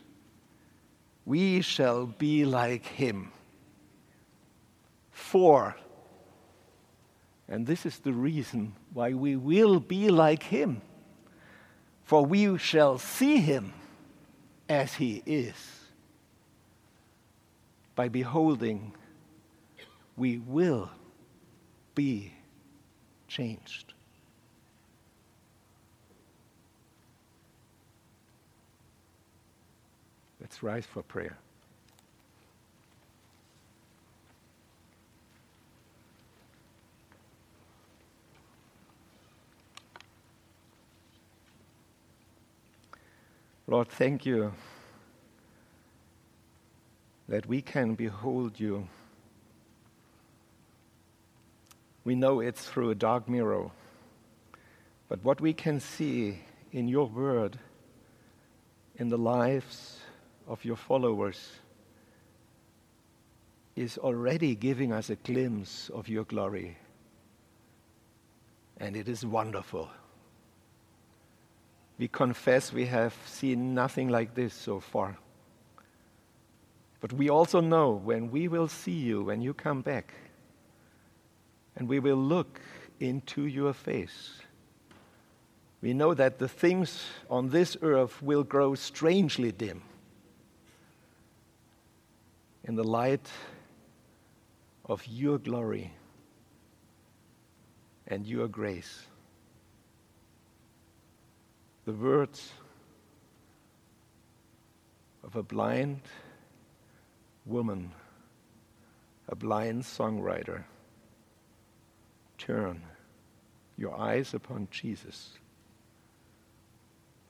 we 1.26 1.62
shall 1.62 2.08
be 2.08 2.46
like 2.46 2.86
him. 2.86 3.32
For, 5.12 5.76
and 7.48 7.68
this 7.68 7.86
is 7.86 8.00
the 8.00 8.14
reason 8.14 8.74
why 8.94 9.14
we 9.14 9.36
will 9.36 9.80
be 9.80 10.10
like 10.10 10.44
him, 10.44 10.82
for 12.04 12.26
we 12.26 12.58
shall 12.58 12.98
see 12.98 13.38
him 13.38 13.74
as 14.68 14.96
he 14.96 15.22
is. 15.26 15.79
By 18.00 18.08
beholding, 18.08 18.93
we 20.16 20.38
will 20.38 20.89
be 21.95 22.32
changed. 23.28 23.93
Let's 30.39 30.64
rise 30.64 30.86
for 30.86 31.04
prayer. 31.04 31.38
Lord, 43.68 43.89
thank 43.89 44.26
you 44.26 44.54
that 47.30 47.46
we 47.46 47.62
can 47.62 47.94
behold 47.94 48.60
you. 48.60 48.88
We 52.04 52.16
know 52.16 52.40
it's 52.40 52.66
through 52.66 52.90
a 52.90 52.96
dark 52.96 53.30
mirror, 53.30 53.70
but 55.08 55.24
what 55.24 55.40
we 55.40 55.54
can 55.54 55.80
see 55.80 56.40
in 56.72 56.88
your 56.88 57.06
word, 57.08 57.60
in 58.96 59.10
the 59.10 59.18
lives 59.18 60.00
of 60.48 60.66
your 60.66 60.76
followers, 60.76 61.52
is 63.76 64.00
already 64.00 64.56
giving 64.56 64.92
us 64.92 65.12
a 65.12 65.16
glimpse 65.16 65.90
of 65.90 66.10
your 66.10 66.24
glory. 66.24 66.78
And 68.78 68.98
it 68.98 69.08
is 69.08 69.24
wonderful. 69.24 69.88
We 72.00 72.08
confess 72.08 72.74
we 72.74 72.88
have 72.88 73.14
seen 73.28 73.76
nothing 73.76 74.10
like 74.10 74.34
this 74.34 74.54
so 74.54 74.80
far. 74.80 75.18
But 77.00 77.14
we 77.14 77.30
also 77.30 77.62
know 77.62 77.91
when 77.91 78.30
we 78.30 78.47
will 78.47 78.68
see 78.68 78.91
you, 78.91 79.24
when 79.24 79.41
you 79.41 79.54
come 79.54 79.82
back, 79.82 80.14
and 81.76 81.88
we 81.88 82.00
will 82.00 82.18
look 82.18 82.60
into 83.00 83.45
your 83.45 83.74
face, 83.74 84.41
we 85.82 85.93
know 85.93 86.14
that 86.14 86.39
the 86.39 86.50
things 86.50 87.06
on 87.30 87.50
this 87.50 87.78
earth 87.82 88.22
will 88.22 88.43
grow 88.43 88.76
strangely 88.76 89.52
dim 89.52 89.82
in 92.66 92.76
the 92.76 92.84
light 92.84 93.30
of 94.86 95.08
your 95.08 95.38
glory 95.38 95.93
and 98.08 98.26
your 98.28 98.50
grace. 98.50 99.06
The 101.86 101.93
words 101.93 102.52
of 105.24 105.38
a 105.38 105.43
blind 105.43 106.02
woman, 107.50 107.91
a 109.28 109.36
blind 109.36 109.84
songwriter. 109.84 110.64
Turn 112.38 112.82
your 113.78 114.00
eyes 114.00 114.34
upon 114.34 114.68
Jesus. 114.72 115.34